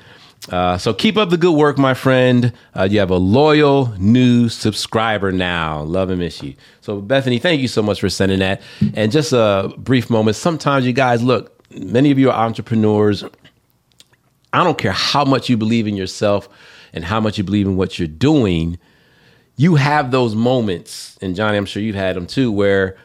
Uh, 0.49 0.79
so 0.79 0.95
keep 0.95 1.17
up 1.17 1.31
the 1.31 1.37
good 1.37 1.57
work, 1.57 1.77
my 1.77 1.95
friend. 1.95 2.53
Uh, 2.75 2.87
you 2.89 2.99
have 3.01 3.11
a 3.11 3.17
loyal 3.17 3.93
new 3.99 4.49
subscriber 4.49 5.33
now. 5.33 5.83
Love 5.83 6.11
and 6.11 6.21
miss 6.21 6.43
you. 6.43 6.55
So 6.81 7.01
Bethany, 7.01 7.39
thank 7.39 7.61
you 7.61 7.69
so 7.69 7.83
much 7.83 8.01
for 8.01 8.09
sending 8.09 8.39
that. 8.39 8.63
And 8.95 9.11
just 9.11 9.33
a 9.33 9.73
brief 9.77 10.09
moment. 10.09 10.37
Sometimes 10.37 10.87
you 10.87 10.93
guys 10.93 11.23
look. 11.23 11.53
Many 11.73 12.11
of 12.11 12.19
you 12.19 12.31
are 12.31 12.47
entrepreneurs. 12.47 13.25
I 14.53 14.63
don't 14.65 14.79
care 14.79 14.93
how 14.93 15.25
much 15.25 15.49
you 15.49 15.57
believe 15.57 15.87
in 15.87 15.97
yourself 15.97 16.49
and 16.93 17.05
how 17.05 17.21
much 17.21 17.39
you 17.39 17.45
believe 17.45 17.67
in 17.67 17.77
what 17.77 17.99
you're 17.99 18.09
doing. 18.09 18.79
You 19.57 19.75
have 19.75 20.11
those 20.11 20.35
moments, 20.35 21.19
and 21.21 21.35
Johnny, 21.35 21.57
I'm 21.57 21.67
sure 21.67 21.83
you've 21.83 21.97
had 21.97 22.15
them 22.15 22.27
too, 22.27 22.53
where 22.53 22.97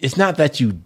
it's 0.00 0.16
not 0.16 0.36
that 0.36 0.58
you 0.58 0.80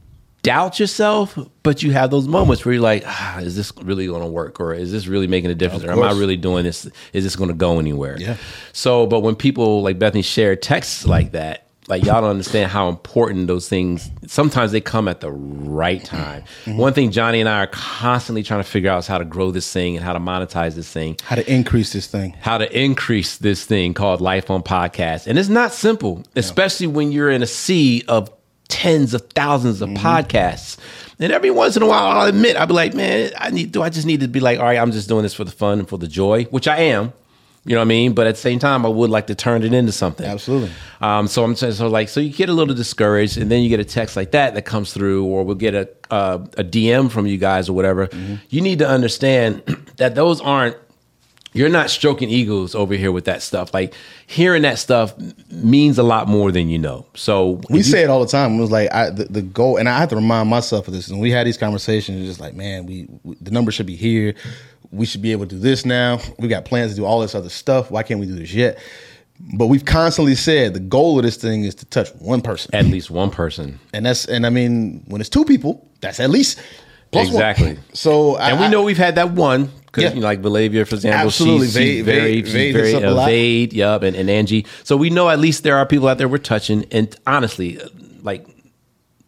doubt 0.48 0.80
yourself, 0.80 1.38
but 1.62 1.82
you 1.82 1.92
have 1.92 2.10
those 2.10 2.26
moments 2.26 2.64
where 2.64 2.72
you're 2.72 2.82
like, 2.82 3.02
ah, 3.06 3.38
is 3.40 3.54
this 3.54 3.70
really 3.82 4.06
going 4.06 4.22
to 4.22 4.26
work? 4.28 4.60
Or 4.60 4.72
is 4.72 4.90
this 4.90 5.06
really 5.06 5.26
making 5.26 5.50
a 5.50 5.54
difference? 5.54 5.84
Or 5.84 5.92
am 5.92 6.02
I 6.02 6.12
really 6.12 6.38
doing 6.38 6.64
this? 6.64 6.88
Is 7.12 7.24
this 7.24 7.36
going 7.36 7.48
to 7.48 7.54
go 7.54 7.78
anywhere? 7.78 8.16
Yeah. 8.18 8.36
So, 8.72 9.06
but 9.06 9.20
when 9.20 9.36
people 9.36 9.82
like 9.82 9.98
Bethany 9.98 10.22
share 10.22 10.56
texts 10.56 11.04
like 11.06 11.32
that, 11.32 11.66
like 11.86 12.04
y'all 12.04 12.20
don't 12.20 12.30
understand 12.30 12.70
how 12.70 12.88
important 12.88 13.46
those 13.46 13.68
things 13.68 14.10
sometimes 14.26 14.72
they 14.72 14.80
come 14.80 15.08
at 15.08 15.20
the 15.20 15.30
right 15.30 16.04
time. 16.04 16.44
One 16.66 16.92
thing 16.92 17.10
Johnny 17.10 17.40
and 17.40 17.48
I 17.48 17.60
are 17.60 17.66
constantly 17.66 18.42
trying 18.42 18.60
to 18.62 18.68
figure 18.68 18.90
out 18.90 18.98
is 18.98 19.06
how 19.06 19.16
to 19.18 19.24
grow 19.24 19.50
this 19.50 19.72
thing 19.72 19.96
and 19.96 20.04
how 20.04 20.12
to 20.12 20.18
monetize 20.18 20.74
this 20.74 20.92
thing 20.92 21.16
How 21.22 21.36
to 21.36 21.50
increase 21.50 21.92
this 21.94 22.06
thing? 22.06 22.34
how 22.40 22.58
to 22.58 22.78
increase 22.78 23.38
this 23.38 23.64
thing 23.64 23.94
called 23.94 24.20
Life 24.20 24.50
on 24.50 24.62
Podcast. 24.62 25.26
And 25.26 25.38
it's 25.38 25.48
not 25.48 25.72
simple, 25.72 26.22
especially 26.36 26.88
when 26.88 27.10
you're 27.10 27.30
in 27.30 27.42
a 27.42 27.46
sea 27.46 28.04
of 28.06 28.30
tens 28.68 29.14
of 29.14 29.28
thousands 29.30 29.82
of 29.82 29.88
podcasts. 29.90 30.76
And 31.18 31.32
every 31.32 31.50
once 31.50 31.76
in 31.76 31.82
a 31.82 31.86
while, 31.86 32.06
I'll 32.18 32.28
admit, 32.28 32.56
I'll 32.56 32.66
be 32.66 32.74
like, 32.74 32.94
man, 32.94 33.32
I 33.36 33.50
need, 33.50 33.72
do 33.72 33.82
I 33.82 33.88
just 33.88 34.06
need 34.06 34.20
to 34.20 34.28
be 34.28 34.40
like, 34.40 34.58
all 34.58 34.66
right, 34.66 34.78
I'm 34.78 34.92
just 34.92 35.08
doing 35.08 35.24
this 35.24 35.34
for 35.34 35.44
the 35.44 35.50
fun 35.50 35.80
and 35.80 35.88
for 35.88 35.98
the 35.98 36.06
joy, 36.06 36.44
which 36.44 36.68
I 36.68 36.76
am. 36.76 37.12
You 37.64 37.74
know 37.74 37.80
what 37.80 37.86
I 37.86 37.88
mean? 37.88 38.12
But 38.14 38.26
at 38.26 38.36
the 38.36 38.40
same 38.40 38.58
time, 38.58 38.86
I 38.86 38.88
would 38.88 39.10
like 39.10 39.26
to 39.26 39.34
turn 39.34 39.62
it 39.62 39.74
into 39.74 39.92
something. 39.92 40.24
Absolutely. 40.24 40.70
Um, 41.00 41.26
so 41.26 41.44
I'm 41.44 41.54
saying, 41.54 41.74
so 41.74 41.88
like, 41.88 42.08
so 42.08 42.20
you 42.20 42.32
get 42.32 42.48
a 42.48 42.52
little 42.52 42.74
discouraged, 42.74 43.36
and 43.36 43.50
then 43.50 43.62
you 43.62 43.68
get 43.68 43.78
a 43.80 43.84
text 43.84 44.16
like 44.16 44.30
that 44.30 44.54
that 44.54 44.62
comes 44.62 44.94
through, 44.94 45.26
or 45.26 45.44
we'll 45.44 45.56
get 45.56 45.74
a 45.74 45.88
uh, 46.10 46.38
a 46.56 46.64
DM 46.64 47.10
from 47.10 47.26
you 47.26 47.36
guys 47.36 47.68
or 47.68 47.74
whatever. 47.74 48.08
You 48.48 48.62
need 48.62 48.78
to 48.78 48.88
understand 48.88 49.62
that 49.96 50.14
those 50.14 50.40
aren't. 50.40 50.76
You're 51.58 51.68
not 51.68 51.90
stroking 51.90 52.30
egos 52.30 52.74
over 52.76 52.94
here 52.94 53.10
with 53.10 53.24
that 53.24 53.42
stuff. 53.42 53.74
Like 53.74 53.92
hearing 54.26 54.62
that 54.62 54.78
stuff 54.78 55.12
means 55.50 55.98
a 55.98 56.02
lot 56.04 56.28
more 56.28 56.52
than 56.52 56.68
you 56.68 56.78
know. 56.78 57.06
So 57.14 57.60
We 57.68 57.82
say 57.82 58.02
it 58.04 58.10
all 58.10 58.20
the 58.20 58.30
time. 58.30 58.54
It 58.58 58.60
was 58.60 58.70
like 58.70 58.92
I, 58.92 59.10
the, 59.10 59.24
the 59.24 59.42
goal, 59.42 59.76
and 59.76 59.88
I 59.88 59.98
have 59.98 60.08
to 60.10 60.16
remind 60.16 60.48
myself 60.48 60.86
of 60.86 60.94
this. 60.94 61.08
And 61.08 61.20
we 61.20 61.32
had 61.32 61.46
these 61.48 61.58
conversations, 61.58 62.24
just 62.26 62.38
like, 62.40 62.54
man, 62.54 62.86
we, 62.86 63.08
we 63.24 63.34
the 63.40 63.50
number 63.50 63.72
should 63.72 63.86
be 63.86 63.96
here. 63.96 64.34
We 64.92 65.04
should 65.04 65.20
be 65.20 65.32
able 65.32 65.46
to 65.46 65.56
do 65.56 65.58
this 65.60 65.84
now. 65.84 66.20
We 66.38 66.46
got 66.48 66.64
plans 66.64 66.92
to 66.92 66.96
do 66.96 67.04
all 67.04 67.20
this 67.20 67.34
other 67.34 67.48
stuff. 67.50 67.90
Why 67.90 68.02
can't 68.04 68.20
we 68.20 68.26
do 68.26 68.36
this 68.36 68.54
yet? 68.54 68.78
But 69.56 69.66
we've 69.66 69.84
constantly 69.84 70.34
said 70.36 70.74
the 70.74 70.80
goal 70.80 71.18
of 71.18 71.24
this 71.24 71.36
thing 71.36 71.64
is 71.64 71.74
to 71.76 71.86
touch 71.86 72.08
one 72.20 72.40
person, 72.40 72.74
at 72.74 72.86
least 72.86 73.10
one 73.10 73.30
person, 73.30 73.78
and 73.92 74.06
that's 74.06 74.24
and 74.26 74.46
I 74.46 74.50
mean 74.50 75.02
when 75.08 75.20
it's 75.20 75.30
two 75.30 75.44
people, 75.44 75.86
that's 76.00 76.20
at 76.20 76.30
least 76.30 76.58
plus 77.12 77.26
one. 77.26 77.34
Exactly. 77.34 77.78
So 77.94 78.36
I- 78.36 78.50
and 78.50 78.60
we 78.60 78.68
know 78.68 78.82
we've 78.82 78.96
had 78.96 79.14
that 79.16 79.30
one 79.32 79.70
because 79.90 80.04
Yeah. 80.04 80.12
you 80.14 80.20
know, 80.20 80.26
like 80.26 80.42
Valavia, 80.42 80.86
for 80.86 80.94
example, 80.94 81.26
Absolutely. 81.26 81.66
she's, 81.66 81.74
she's 81.76 82.04
very, 82.04 82.42
she's 82.42 82.52
very 82.52 82.92
hits 82.92 82.94
up 82.94 83.02
a 83.02 83.16
uh. 83.20 83.24
Vade, 83.26 83.72
yup, 83.72 84.02
and, 84.02 84.14
and 84.16 84.30
Angie. 84.30 84.66
So 84.84 84.96
we 84.96 85.10
know 85.10 85.28
at 85.28 85.38
least 85.40 85.62
there 85.62 85.76
are 85.76 85.86
people 85.86 86.08
out 86.08 86.18
there 86.18 86.28
we're 86.28 86.38
touching, 86.38 86.84
and 86.92 87.14
honestly, 87.26 87.80
like, 88.22 88.46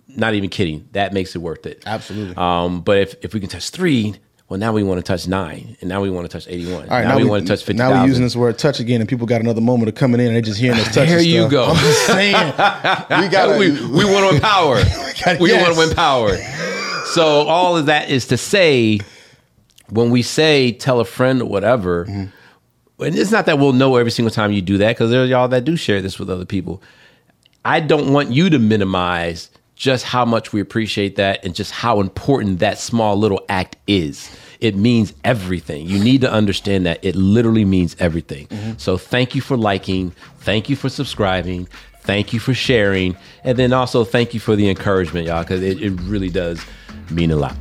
not 0.08 0.34
even 0.34 0.50
kidding, 0.50 0.88
that 0.92 1.12
makes 1.12 1.34
it 1.34 1.38
worth 1.38 1.66
it. 1.66 1.82
Absolutely. 1.86 2.34
Um, 2.36 2.82
but 2.82 2.98
if 2.98 3.14
if 3.22 3.32
we 3.34 3.40
can 3.40 3.48
touch 3.48 3.70
three, 3.70 4.14
well, 4.48 4.58
now 4.58 4.72
we 4.72 4.82
want 4.82 4.98
to 4.98 5.04
touch 5.04 5.28
nine, 5.28 5.76
and 5.80 5.88
now 5.88 6.00
we 6.00 6.10
want 6.10 6.28
to 6.28 6.36
touch 6.36 6.48
eighty-one. 6.48 6.88
All 6.88 6.96
right, 6.96 7.04
now, 7.06 7.16
we, 7.16 7.24
want 7.24 7.46
to 7.46 7.48
touch 7.48 7.60
fifty 7.64 7.78
Now 7.78 7.90
we're 8.02 8.08
using 8.08 8.24
this 8.24 8.34
word 8.34 8.58
touch 8.58 8.80
again, 8.80 9.00
and 9.00 9.08
people 9.08 9.24
got 9.26 9.40
another 9.40 9.60
moment 9.60 9.88
of 9.88 9.94
coming 9.94 10.20
in 10.20 10.26
and 10.26 10.36
they 10.36 10.42
just 10.42 10.58
hearing 10.58 10.80
us 10.80 10.92
touch. 10.94 11.08
Here 11.08 11.20
you 11.20 11.42
stuff. 11.42 11.50
go. 11.52 11.64
I'm 11.66 11.76
just 11.76 12.06
saying, 12.06 12.34
we 13.22 13.28
got 13.28 13.58
we, 13.58 13.70
we 13.70 14.04
want 14.04 14.28
to 14.28 14.34
empower. 14.34 14.82
gotta- 15.24 15.38
we 15.40 15.50
yes. 15.50 15.62
want 15.64 15.76
to 15.78 15.88
empower. 15.90 16.36
So 17.06 17.46
all 17.46 17.76
of 17.76 17.86
that 17.86 18.10
is 18.10 18.26
to 18.26 18.36
say, 18.36 18.98
when 19.90 20.10
we 20.10 20.22
say 20.22 20.72
tell 20.72 21.00
a 21.00 21.04
friend 21.04 21.42
or 21.42 21.46
whatever, 21.48 22.04
Mm-hmm. 22.06 23.02
and 23.04 23.16
it's 23.16 23.30
not 23.30 23.46
that 23.46 23.58
we'll 23.58 23.72
know 23.72 23.96
every 23.96 24.10
single 24.10 24.30
time 24.30 24.52
you 24.52 24.62
do 24.62 24.78
that 24.78 24.94
because 24.96 25.10
there's 25.10 25.30
y'all 25.30 25.48
that 25.48 25.64
do 25.64 25.76
share 25.76 26.00
this 26.02 26.18
with 26.18 26.28
other 26.30 26.44
people. 26.44 26.82
I 27.64 27.80
don't 27.80 28.12
want 28.12 28.30
you 28.30 28.50
to 28.50 28.58
minimize 28.58 29.50
just 29.76 30.04
how 30.04 30.24
much 30.26 30.52
we 30.52 30.60
appreciate 30.60 31.16
that 31.16 31.42
and 31.44 31.54
just 31.54 31.70
how 31.72 32.00
important 32.00 32.58
that 32.58 32.78
small 32.78 33.16
little 33.16 33.42
act 33.48 33.76
is. 33.86 34.30
It 34.60 34.76
means 34.76 35.14
everything. 35.24 35.86
You 35.86 35.98
need 36.02 36.20
to 36.20 36.30
understand 36.30 36.84
that 36.84 37.02
it 37.02 37.16
literally 37.16 37.64
means 37.64 37.96
everything. 37.98 38.46
So 38.76 38.98
thank 38.98 39.34
you 39.34 39.40
for 39.40 39.56
liking, 39.56 40.10
thank 40.40 40.68
you 40.68 40.76
for 40.76 40.90
subscribing, 40.90 41.66
thank 42.02 42.34
you 42.34 42.40
for 42.40 42.52
sharing, 42.52 43.16
and 43.42 43.56
then 43.58 43.72
also 43.72 44.04
thank 44.04 44.34
you 44.34 44.40
for 44.40 44.54
the 44.54 44.68
encouragement, 44.68 45.26
y'all, 45.26 45.42
because 45.42 45.62
it, 45.62 45.80
it 45.82 45.92
really 46.02 46.28
does 46.28 46.62
mean 47.10 47.30
a 47.30 47.36
lot. 47.36 47.56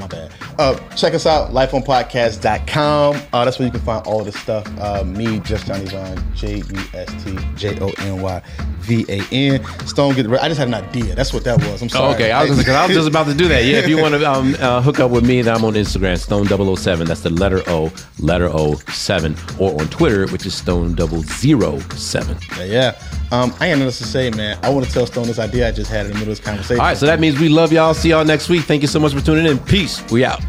My 0.00 0.06
bad. 0.06 0.32
Uh, 0.58 0.78
check 0.96 1.12
us 1.12 1.26
out, 1.26 1.50
lifeonpodcast.com. 1.50 3.22
Uh, 3.34 3.44
that's 3.44 3.58
where 3.58 3.66
you 3.66 3.72
can 3.72 3.82
find 3.82 4.06
all 4.06 4.20
of 4.20 4.26
this 4.26 4.40
stuff. 4.40 4.66
Uh, 4.80 5.04
me, 5.04 5.40
just 5.40 5.66
Johnny 5.66 5.84
Vaughn, 5.84 6.24
J 6.34 6.56
U 6.56 6.80
S 6.94 7.22
T 7.22 7.36
J 7.54 7.78
O 7.80 7.90
N 7.98 8.22
Y 8.22 8.42
V 8.80 9.04
A 9.10 9.20
N. 9.30 9.62
Stone 9.86 10.14
get. 10.14 10.26
I 10.26 10.48
just 10.48 10.58
had 10.58 10.68
an 10.68 10.74
idea. 10.74 11.14
That's 11.14 11.34
what 11.34 11.44
that 11.44 11.58
was. 11.58 11.82
I'm 11.82 11.90
sorry. 11.90 12.12
Oh, 12.12 12.14
okay, 12.14 12.32
I 12.32 12.44
was, 12.44 12.64
cause 12.64 12.68
I 12.70 12.86
was 12.86 12.96
just 12.96 13.08
about 13.08 13.26
to 13.26 13.34
do 13.34 13.46
that. 13.48 13.64
Yeah, 13.64 13.76
if 13.76 13.88
you 13.88 13.98
want 13.98 14.14
to 14.14 14.24
um, 14.24 14.56
uh, 14.60 14.80
hook 14.80 15.00
up 15.00 15.10
with 15.10 15.26
me, 15.26 15.42
then 15.42 15.54
I'm 15.54 15.66
on 15.66 15.74
Instagram, 15.74 16.14
Stone007. 16.14 17.06
That's 17.06 17.20
the 17.20 17.28
letter 17.28 17.62
O, 17.66 17.92
letter 18.18 18.48
O 18.50 18.76
seven, 18.92 19.36
or 19.58 19.78
on 19.78 19.86
Twitter, 19.88 20.26
which 20.28 20.46
is 20.46 20.54
Stone007. 20.54 22.70
yeah. 22.70 22.98
Um, 23.32 23.54
I 23.60 23.68
ain't 23.68 23.78
nothing 23.78 23.92
to 23.92 24.04
say, 24.04 24.28
man. 24.30 24.58
I 24.62 24.70
want 24.70 24.86
to 24.86 24.92
tell 24.92 25.06
Stone 25.06 25.28
this 25.28 25.38
idea 25.38 25.68
I 25.68 25.70
just 25.70 25.88
had 25.88 26.06
in 26.06 26.12
the 26.12 26.18
middle 26.18 26.32
of 26.32 26.38
this 26.38 26.44
conversation. 26.44 26.80
All 26.80 26.86
right, 26.86 26.96
so 26.96 27.06
that 27.06 27.20
means 27.20 27.38
we 27.38 27.48
love 27.48 27.72
y'all. 27.72 27.94
See 27.94 28.10
y'all 28.10 28.24
next 28.24 28.48
week. 28.48 28.64
Thank 28.64 28.82
you 28.82 28.88
so 28.88 28.98
much 28.98 29.14
for 29.14 29.20
tuning 29.20 29.46
in. 29.46 29.58
Peace. 29.90 30.12
We 30.12 30.24
out. 30.24 30.40